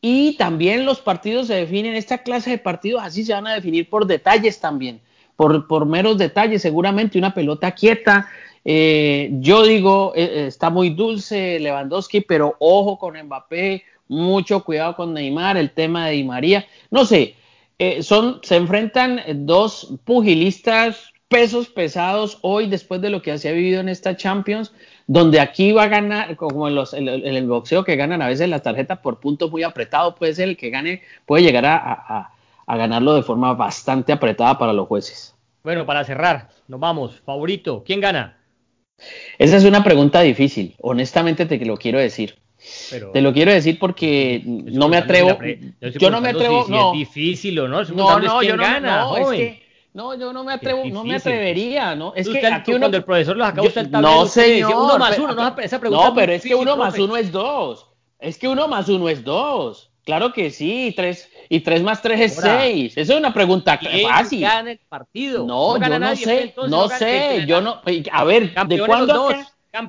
y 0.00 0.36
también 0.36 0.84
los 0.86 1.00
partidos 1.00 1.48
se 1.48 1.54
definen, 1.54 1.94
esta 1.94 2.18
clase 2.18 2.50
de 2.50 2.58
partidos 2.58 3.02
así 3.02 3.24
se 3.24 3.32
van 3.32 3.46
a 3.46 3.54
definir 3.54 3.88
por 3.90 4.06
detalles 4.06 4.60
también, 4.60 5.00
por, 5.36 5.66
por 5.66 5.86
meros 5.86 6.18
detalles, 6.18 6.62
seguramente 6.62 7.18
una 7.18 7.34
pelota 7.34 7.72
quieta. 7.72 8.28
Eh, 8.64 9.30
yo 9.40 9.64
digo, 9.64 10.12
eh, 10.14 10.24
eh, 10.24 10.46
está 10.46 10.70
muy 10.70 10.90
dulce 10.90 11.58
Lewandowski, 11.58 12.20
pero 12.20 12.56
ojo 12.58 12.98
con 12.98 13.20
Mbappé, 13.20 13.84
mucho 14.08 14.64
cuidado 14.64 14.94
con 14.94 15.14
Neymar, 15.14 15.56
el 15.56 15.70
tema 15.70 16.06
de 16.06 16.12
Di 16.12 16.24
María. 16.24 16.66
No 16.90 17.04
sé, 17.04 17.34
eh, 17.78 18.02
son, 18.02 18.40
se 18.42 18.56
enfrentan 18.56 19.20
dos 19.46 19.94
pugilistas 20.04 21.12
pesos 21.28 21.68
pesados 21.68 22.38
hoy 22.42 22.68
después 22.68 23.00
de 23.00 23.10
lo 23.10 23.22
que 23.22 23.36
se 23.38 23.48
ha 23.48 23.52
vivido 23.52 23.80
en 23.80 23.88
esta 23.88 24.16
Champions, 24.16 24.72
donde 25.08 25.40
aquí 25.40 25.72
va 25.72 25.84
a 25.84 25.88
ganar, 25.88 26.36
como 26.36 26.68
en, 26.68 26.76
los, 26.76 26.94
en, 26.94 27.08
el 27.08 27.46
boxeo 27.48 27.82
que 27.82 27.96
ganan 27.96 28.22
a 28.22 28.28
veces 28.28 28.48
las 28.48 28.62
tarjetas 28.62 28.98
por 28.98 29.18
puntos 29.18 29.50
muy 29.50 29.64
apretados, 29.64 30.14
puede 30.14 30.34
ser 30.34 30.48
el 30.48 30.56
que 30.56 30.70
gane, 30.70 31.02
puede 31.26 31.42
llegar 31.42 31.66
a, 31.66 32.30
a 32.68 32.76
ganarlo 32.76 33.14
de 33.14 33.22
forma 33.22 33.54
bastante 33.54 34.12
apretada 34.12 34.58
para 34.58 34.74
los 34.74 34.86
jueces. 34.86 35.34
Bueno, 35.64 35.86
para 35.86 36.04
cerrar, 36.04 36.50
nos 36.68 36.78
vamos. 36.78 37.20
Favorito, 37.24 37.82
¿quién 37.84 38.00
gana? 38.00 38.36
Esa 39.38 39.56
es 39.56 39.64
una 39.64 39.82
pregunta 39.82 40.20
difícil, 40.20 40.74
honestamente 40.80 41.46
te 41.46 41.64
lo 41.64 41.76
quiero 41.78 41.98
decir. 41.98 42.36
te 43.12 43.22
lo 43.22 43.32
quiero 43.32 43.52
decir 43.52 43.78
porque 43.78 44.42
no 44.44 44.88
me 44.88 44.98
atrevo. 44.98 45.38
yo, 45.80 46.10
no 46.10 46.20
me 46.20 46.30
atrevo. 46.30 46.66
no. 46.68 46.92
es 46.92 46.98
difícil 46.98 47.58
o 47.60 47.68
no. 47.68 47.84
No, 47.84 48.20
no, 48.20 48.42
yo 48.42 48.56
no, 48.56 48.62
gana, 48.62 49.00
no, 49.02 49.16
es 49.16 49.38
que, 49.38 49.62
no, 49.92 50.14
yo 50.14 50.32
no 50.32 50.44
me 50.44 50.52
atrevo, 50.52 50.84
no 50.86 51.04
me 51.04 51.16
atrevería, 51.16 51.94
¿no? 51.94 52.12
Es 52.14 52.28
que 52.28 52.46
aquí 52.46 52.70
uno, 52.70 52.80
cuando 52.80 52.96
el 52.98 53.04
profesor 53.04 53.36
los 53.36 53.48
acaba 53.48 53.66
usted 53.66 53.88
No, 53.88 54.26
señor. 54.26 54.72
Uno 54.74 54.98
más 54.98 55.18
uno, 55.18 55.34
no, 55.34 55.58
esa 55.58 55.80
pregunta. 55.80 56.08
No, 56.08 56.14
pero 56.14 56.32
es 56.32 56.42
que 56.42 56.54
uno 56.54 56.76
más 56.76 56.98
uno 56.98 57.16
es 57.16 57.32
dos. 57.32 57.86
Es 58.18 58.38
que 58.38 58.48
uno 58.48 58.68
más 58.68 58.88
uno 58.88 59.08
es 59.08 59.24
dos. 59.24 59.90
Claro 60.04 60.32
que 60.32 60.50
sí, 60.50 60.94
tres 60.96 61.30
y 61.50 61.60
tres 61.60 61.82
más 61.82 62.00
tres 62.00 62.20
es 62.20 62.34
seis. 62.36 62.96
Esa 62.96 63.12
es 63.12 63.18
una 63.18 63.34
pregunta 63.34 63.78
fácil. 64.08 64.40
gana 64.40 64.72
el 64.72 64.80
partido? 64.88 65.46
No, 65.46 65.78
yo 65.78 65.98
no 65.98 66.16
sé, 66.16 66.54
no 66.66 66.88
sé, 66.88 67.44
yo 67.46 67.60
no. 67.60 67.82
A 68.12 68.24
ver, 68.24 68.54
¿de 68.54 68.86
cuándo? 68.86 69.28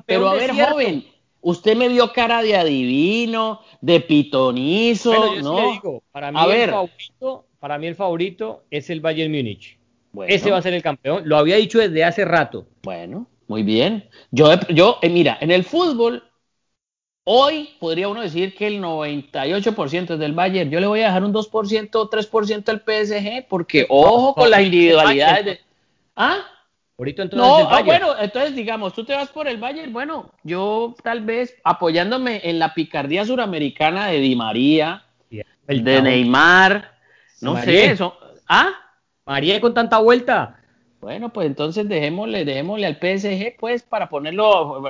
Pero 0.04 0.28
a 0.28 0.34
ver, 0.34 0.52
joven, 0.52 1.06
usted 1.40 1.74
me 1.74 1.88
dio 1.88 2.12
cara 2.12 2.42
de 2.42 2.54
adivino, 2.54 3.62
de 3.80 4.00
pitonizo, 4.00 5.36
¿no? 5.36 5.72
digo, 5.72 6.02
para 6.12 6.30
mí 6.30 6.38
el 6.38 6.70
favorito, 6.70 7.46
para 7.58 7.78
mí 7.78 7.86
el 7.86 7.94
favorito 7.94 8.64
es 8.70 8.90
el 8.90 9.00
Bayern 9.00 9.32
Múnich. 9.32 9.79
Ese 10.26 10.50
va 10.50 10.58
a 10.58 10.62
ser 10.62 10.74
el 10.74 10.82
campeón. 10.82 11.22
Lo 11.24 11.36
había 11.36 11.56
dicho 11.56 11.78
desde 11.78 12.04
hace 12.04 12.24
rato. 12.24 12.66
Bueno, 12.82 13.26
muy 13.46 13.62
bien. 13.62 14.08
Yo, 14.30 14.50
yo 14.68 14.98
eh, 15.02 15.08
mira, 15.08 15.38
en 15.40 15.50
el 15.50 15.64
fútbol 15.64 16.24
Hoy 17.24 17.76
podría 17.78 18.08
uno 18.08 18.22
decir 18.22 18.54
que 18.54 18.66
el 18.66 18.82
98% 18.82 20.14
es 20.14 20.18
del 20.18 20.32
Bayern. 20.32 20.70
Yo 20.70 20.80
le 20.80 20.86
voy 20.86 21.00
a 21.02 21.06
dejar 21.06 21.22
un 21.22 21.32
2% 21.32 21.90
o 21.94 22.10
3% 22.10 22.68
al 22.68 22.80
PSG 22.80 23.46
porque 23.46 23.86
ojo 23.88 24.34
con 24.34 24.50
las 24.50 24.62
individualidades. 24.62 25.44
De... 25.44 25.60
¿Ah? 26.16 26.38
Ahorita 26.98 27.22
entonces 27.22 27.48
no, 27.48 27.70
ah, 27.70 27.82
bueno, 27.82 28.14
entonces 28.18 28.54
digamos, 28.56 28.94
tú 28.94 29.04
te 29.04 29.14
vas 29.14 29.28
por 29.28 29.46
el 29.46 29.58
Bayern. 29.58 29.92
Bueno, 29.92 30.32
yo 30.42 30.94
tal 31.02 31.20
vez 31.20 31.56
apoyándome 31.62 32.40
en 32.44 32.58
la 32.58 32.74
picardía 32.74 33.24
suramericana 33.24 34.08
de 34.08 34.18
Di 34.18 34.34
María, 34.34 35.04
de 35.30 36.02
Neymar, 36.02 36.98
no 37.42 37.62
sé, 37.62 37.92
eso. 37.92 38.18
¿Ah? 38.48 38.72
María 39.26 39.60
con 39.60 39.74
tanta 39.74 39.98
vuelta. 39.98 40.56
Bueno, 41.00 41.32
pues 41.32 41.46
entonces 41.46 41.88
dejémosle, 41.88 42.44
dejémosle 42.44 42.86
al 42.86 42.96
PSG, 42.96 43.56
pues, 43.58 43.82
para 43.82 44.10
ponerlo 44.10 44.82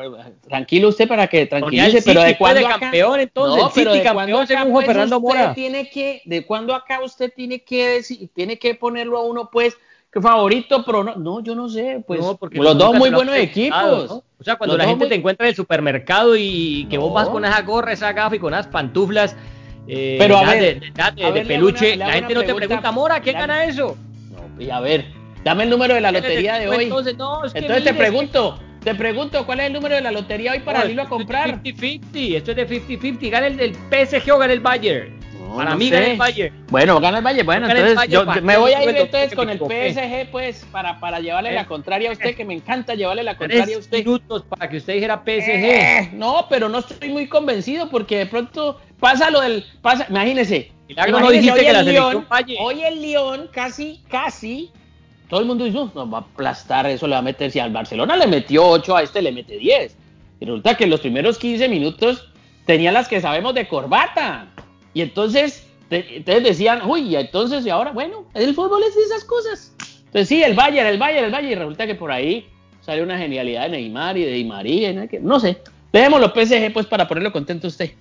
tranquilo 0.48 0.88
usted 0.88 1.06
para 1.06 1.28
que 1.28 1.46
tranquilice, 1.46 2.02
pero 2.02 2.22
de 2.24 2.36
cuándo 2.36 2.66
campeón, 2.66 3.20
entonces, 3.20 3.62
no, 3.62 3.70
pero 3.72 3.92
de 3.92 4.02
campeón 4.02 4.44
según 4.44 4.72
Juan 4.72 4.86
Fernando 4.86 5.20
Mora. 5.20 5.54
Tiene 5.54 5.88
que, 5.88 6.20
de 6.24 6.44
cuándo 6.44 6.74
acá 6.74 7.00
usted 7.00 7.32
tiene 7.34 7.60
que 7.60 7.86
decir, 7.86 8.28
tiene 8.34 8.58
que 8.58 8.74
ponerlo 8.74 9.18
a 9.18 9.22
uno, 9.22 9.50
pues, 9.52 9.76
que 10.12 10.20
favorito, 10.20 10.82
pero 10.84 11.04
no, 11.04 11.14
no, 11.14 11.44
yo 11.44 11.54
no 11.54 11.68
sé, 11.68 12.02
pues, 12.04 12.20
porque 12.40 12.58
los 12.58 12.76
dos 12.76 12.96
muy 12.96 13.10
buenos 13.10 13.36
equipos. 13.36 14.10
O 14.10 14.42
sea, 14.42 14.56
cuando 14.56 14.76
la 14.76 14.86
gente 14.86 15.06
te 15.06 15.14
encuentra 15.14 15.46
en 15.46 15.50
el 15.50 15.56
supermercado 15.56 16.34
y 16.36 16.88
que 16.90 16.98
vos 16.98 17.14
vas 17.14 17.28
con 17.28 17.44
esa 17.44 17.62
gorra, 17.62 17.92
esa 17.92 18.12
gafa 18.12 18.34
y 18.34 18.40
con 18.40 18.52
esas 18.52 18.66
pantuflas, 18.66 19.36
eh, 19.86 20.16
pero 20.18 20.38
a 20.38 20.44
ver, 20.44 20.80
de, 20.80 21.44
peluche, 21.46 21.94
la 21.96 22.10
gente 22.12 22.34
no 22.34 22.42
te 22.42 22.52
pregunta, 22.52 22.90
Mora, 22.90 23.20
¿quién 23.20 23.36
gana 23.36 23.64
eso? 23.64 23.96
No, 24.60 24.66
y 24.66 24.70
a 24.70 24.80
ver, 24.80 25.20
Dame 25.44 25.64
el 25.64 25.70
número 25.70 25.94
de 25.94 26.00
la 26.00 26.12
lotería 26.12 26.58
de 26.58 26.68
hoy. 26.68 26.84
Entonces, 26.84 27.16
no, 27.16 27.44
es 27.44 27.52
que 27.52 27.60
entonces 27.60 27.84
te 27.84 27.94
pregunto, 27.94 28.58
te 28.84 28.94
pregunto, 28.94 29.46
¿cuál 29.46 29.60
es 29.60 29.66
el 29.66 29.72
número 29.72 29.94
de 29.94 30.02
la 30.02 30.12
lotería 30.12 30.52
hoy 30.52 30.60
para 30.60 30.84
irlo 30.86 31.02
a 31.02 31.08
comprar? 31.08 31.62
50-50, 31.62 32.36
esto 32.36 32.50
es 32.50 32.56
de 32.56 32.68
50-50, 32.68 33.30
gana 33.30 33.46
el 33.46 33.56
del 33.56 33.74
PSG 33.74 34.30
o 34.32 34.38
gana 34.38 34.52
el 34.52 34.60
Bayern. 34.60 35.18
para 35.56 35.76
mí 35.76 35.88
gana 35.88 36.06
el 36.08 36.18
Bayern. 36.18 36.66
Bueno, 36.68 37.00
gana 37.00 37.18
el 37.18 37.24
Bayern. 37.24 37.46
Bueno, 37.46 37.70
entonces 37.70 38.10
yo 38.10 38.26
me 38.42 38.58
voy 38.58 38.72
a 38.72 38.84
ir 38.84 38.96
entonces 38.96 39.34
con 39.34 39.48
el 39.48 39.58
PSG, 39.58 40.30
pues, 40.30 40.66
para, 40.70 41.00
para 41.00 41.20
llevarle 41.20 41.52
la 41.52 41.66
contraria 41.66 42.10
a 42.10 42.12
usted, 42.12 42.36
que 42.36 42.44
me 42.44 42.52
encanta 42.52 42.94
llevarle 42.94 43.22
la 43.22 43.38
contraria 43.38 43.76
a 43.76 43.78
usted. 43.78 43.98
minutos 43.98 44.44
para 44.46 44.68
que 44.68 44.76
usted 44.76 44.94
dijera 44.94 45.22
PSG. 45.24 45.48
Eh, 45.48 46.10
no, 46.12 46.46
pero 46.50 46.68
no 46.68 46.80
estoy 46.80 47.08
muy 47.08 47.28
convencido 47.28 47.88
porque 47.88 48.18
de 48.18 48.26
pronto 48.26 48.78
pasa 48.98 49.30
lo 49.30 49.40
del. 49.40 49.64
Pasa, 49.80 50.06
imagínese. 50.10 50.72
No 50.96 51.30
dijiste 51.30 51.60
que 51.60 51.72
la 51.72 51.82
León, 51.82 52.26
Hoy 52.60 52.82
el 52.82 53.02
León 53.02 53.48
casi, 53.52 54.00
casi 54.08 54.70
todo 55.30 55.40
el 55.40 55.46
mundo 55.46 55.64
dice, 55.64 55.78
no, 55.94 56.10
va 56.10 56.18
a 56.18 56.20
aplastar, 56.22 56.86
eso 56.86 57.06
le 57.06 57.12
va 57.12 57.20
a 57.20 57.22
meter. 57.22 57.52
Si 57.52 57.60
al 57.60 57.72
Barcelona 57.72 58.16
le 58.16 58.26
metió 58.26 58.66
8, 58.66 58.96
a 58.96 59.02
este 59.04 59.22
le 59.22 59.30
mete 59.30 59.56
10. 59.56 59.96
Y 60.40 60.44
resulta 60.44 60.76
que 60.76 60.84
en 60.84 60.90
los 60.90 61.00
primeros 61.00 61.38
15 61.38 61.68
minutos 61.68 62.28
tenía 62.66 62.90
las 62.90 63.06
que 63.06 63.20
sabemos 63.20 63.54
de 63.54 63.68
corbata. 63.68 64.48
Y 64.92 65.02
entonces, 65.02 65.68
ustedes 65.88 66.42
decían, 66.42 66.82
uy, 66.84 67.14
entonces, 67.14 67.64
y 67.64 67.70
ahora, 67.70 67.92
bueno, 67.92 68.26
el 68.34 68.54
fútbol 68.56 68.82
es 68.82 68.96
de 68.96 69.02
esas 69.02 69.24
cosas. 69.24 69.72
Entonces, 70.06 70.28
sí, 70.28 70.42
el 70.42 70.54
Bayern, 70.54 70.88
el 70.88 70.98
Bayern, 70.98 71.26
el 71.26 71.30
Bayern. 71.30 71.52
Y 71.52 71.54
resulta 71.54 71.86
que 71.86 71.94
por 71.94 72.10
ahí 72.10 72.48
sale 72.80 73.00
una 73.00 73.16
genialidad 73.16 73.62
de 73.62 73.68
Neymar 73.68 74.18
y 74.18 74.24
de 74.24 74.32
Di 74.32 74.44
María. 74.44 75.08
No 75.22 75.38
sé. 75.38 75.58
Dejemos 75.92 76.20
los 76.20 76.32
PSG, 76.32 76.72
pues, 76.72 76.86
para 76.86 77.06
ponerlo 77.06 77.30
contento 77.30 77.68
a 77.68 77.70
usted. 77.70 77.92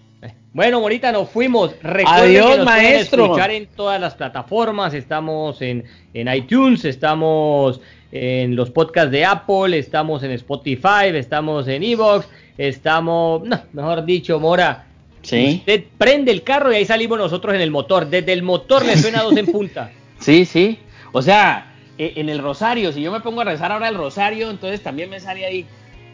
Bueno, 0.52 0.78
ahorita 0.78 1.12
nos 1.12 1.30
fuimos. 1.30 1.76
Recuerden 1.84 2.08
Adiós, 2.08 2.52
que 2.52 2.58
nos 2.58 2.66
maestro. 2.66 3.24
escuchar 3.26 3.52
en 3.52 3.68
todas 3.68 4.02
las 4.02 4.16
plataformas. 4.16 4.94
Estamos 4.94 5.62
en, 5.62 5.86
en 6.14 6.34
iTunes, 6.34 6.86
estamos 6.86 7.82
en 8.12 8.56
los 8.56 8.72
podcasts 8.72 9.12
de 9.12 9.26
Apple, 9.26 9.78
estamos 9.78 10.24
en 10.24 10.32
Spotify, 10.32 11.08
estamos 11.14 11.68
en 11.68 11.84
Evox, 11.84 12.28
estamos, 12.58 13.44
no, 13.44 13.62
mejor 13.74 14.06
dicho, 14.06 14.40
Mora. 14.40 14.86
Sí. 15.22 15.58
Usted 15.60 15.84
prende 15.98 16.32
el 16.32 16.44
carro 16.44 16.72
y 16.72 16.78
ahí 16.78 16.86
salimos 16.86 17.20
nosotros 17.20 17.54
en 17.54 17.62
el 17.62 17.70
motor. 17.70 18.10
Desde 18.10 18.34
el 18.34 18.42
motor 18.42 18.86
le 18.86 18.98
suena 18.98 19.22
dos 19.22 19.38
en 19.38 19.46
punta. 19.48 19.92
Sí, 20.20 20.44
sí. 20.44 20.78
O 21.14 21.22
sea, 21.22 21.74
e, 21.98 22.12
en 22.18 22.28
el 22.28 22.40
rosario, 22.40 22.92
si 22.92 23.02
yo 23.02 23.10
me 23.10 23.22
pongo 23.22 23.40
a 23.40 23.46
rezar 23.46 23.72
ahora 23.72 23.88
el 23.88 23.96
rosario, 23.96 24.50
entonces 24.50 24.84
también 24.84 25.10
me 25.10 25.22
sale 25.22 25.46
ahí 25.46 25.66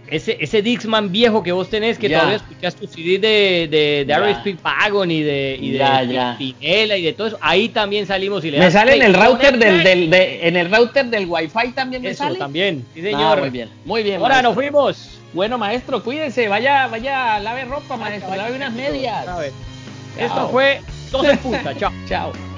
ese, 0.07 0.37
ese 0.39 0.61
Dixman 0.61 1.11
viejo 1.11 1.41
que 1.41 1.51
vos 1.51 1.69
tenés, 1.69 1.97
que 1.97 2.09
todavía 2.09 2.35
escuchás 2.35 2.75
tu 2.75 2.87
CD 2.87 3.17
de, 3.17 3.67
de, 3.69 4.05
de 4.05 4.31
Speed 4.31 4.57
Pagon 4.59 5.09
y 5.09 5.21
de, 5.21 5.57
y 5.59 5.71
de 5.71 6.35
Pinela 6.37 6.97
y 6.97 7.03
de 7.03 7.13
todo 7.13 7.27
eso, 7.27 7.37
ahí 7.41 7.69
también 7.69 8.05
salimos 8.05 8.45
y 8.45 8.51
le 8.51 8.59
Me 8.59 8.69
sale 8.71 8.95
en 8.95 9.01
el 9.01 9.13
router 9.13 9.57
del, 9.57 9.83
del 9.83 10.09
de, 10.09 10.47
en 10.47 10.55
el 10.55 10.71
router 10.71 11.05
del 11.05 11.25
Wi-Fi 11.27 11.71
también 11.73 12.01
me 12.03 12.09
eso, 12.09 12.33
también, 12.35 12.85
sí 12.93 13.01
señor. 13.01 13.39
Ah, 13.39 13.41
muy 13.41 13.49
bien, 13.49 13.69
muy 13.85 14.03
bien. 14.03 14.21
Ahora 14.21 14.41
nos 14.41 14.53
fuimos. 14.53 15.19
Bueno, 15.33 15.57
maestro, 15.57 16.01
cuídense, 16.01 16.47
vaya, 16.47 16.87
vaya, 16.87 17.39
lave 17.39 17.65
ropa, 17.65 17.97
maestro, 17.97 18.35
lave 18.35 18.55
unas 18.55 18.73
medias. 18.73 19.25
Esto 20.17 20.49
fue 20.49 20.81
Dos 21.11 21.25
en 21.25 21.37
Punta, 21.39 21.75
chao. 21.75 21.91
chao. 22.07 22.54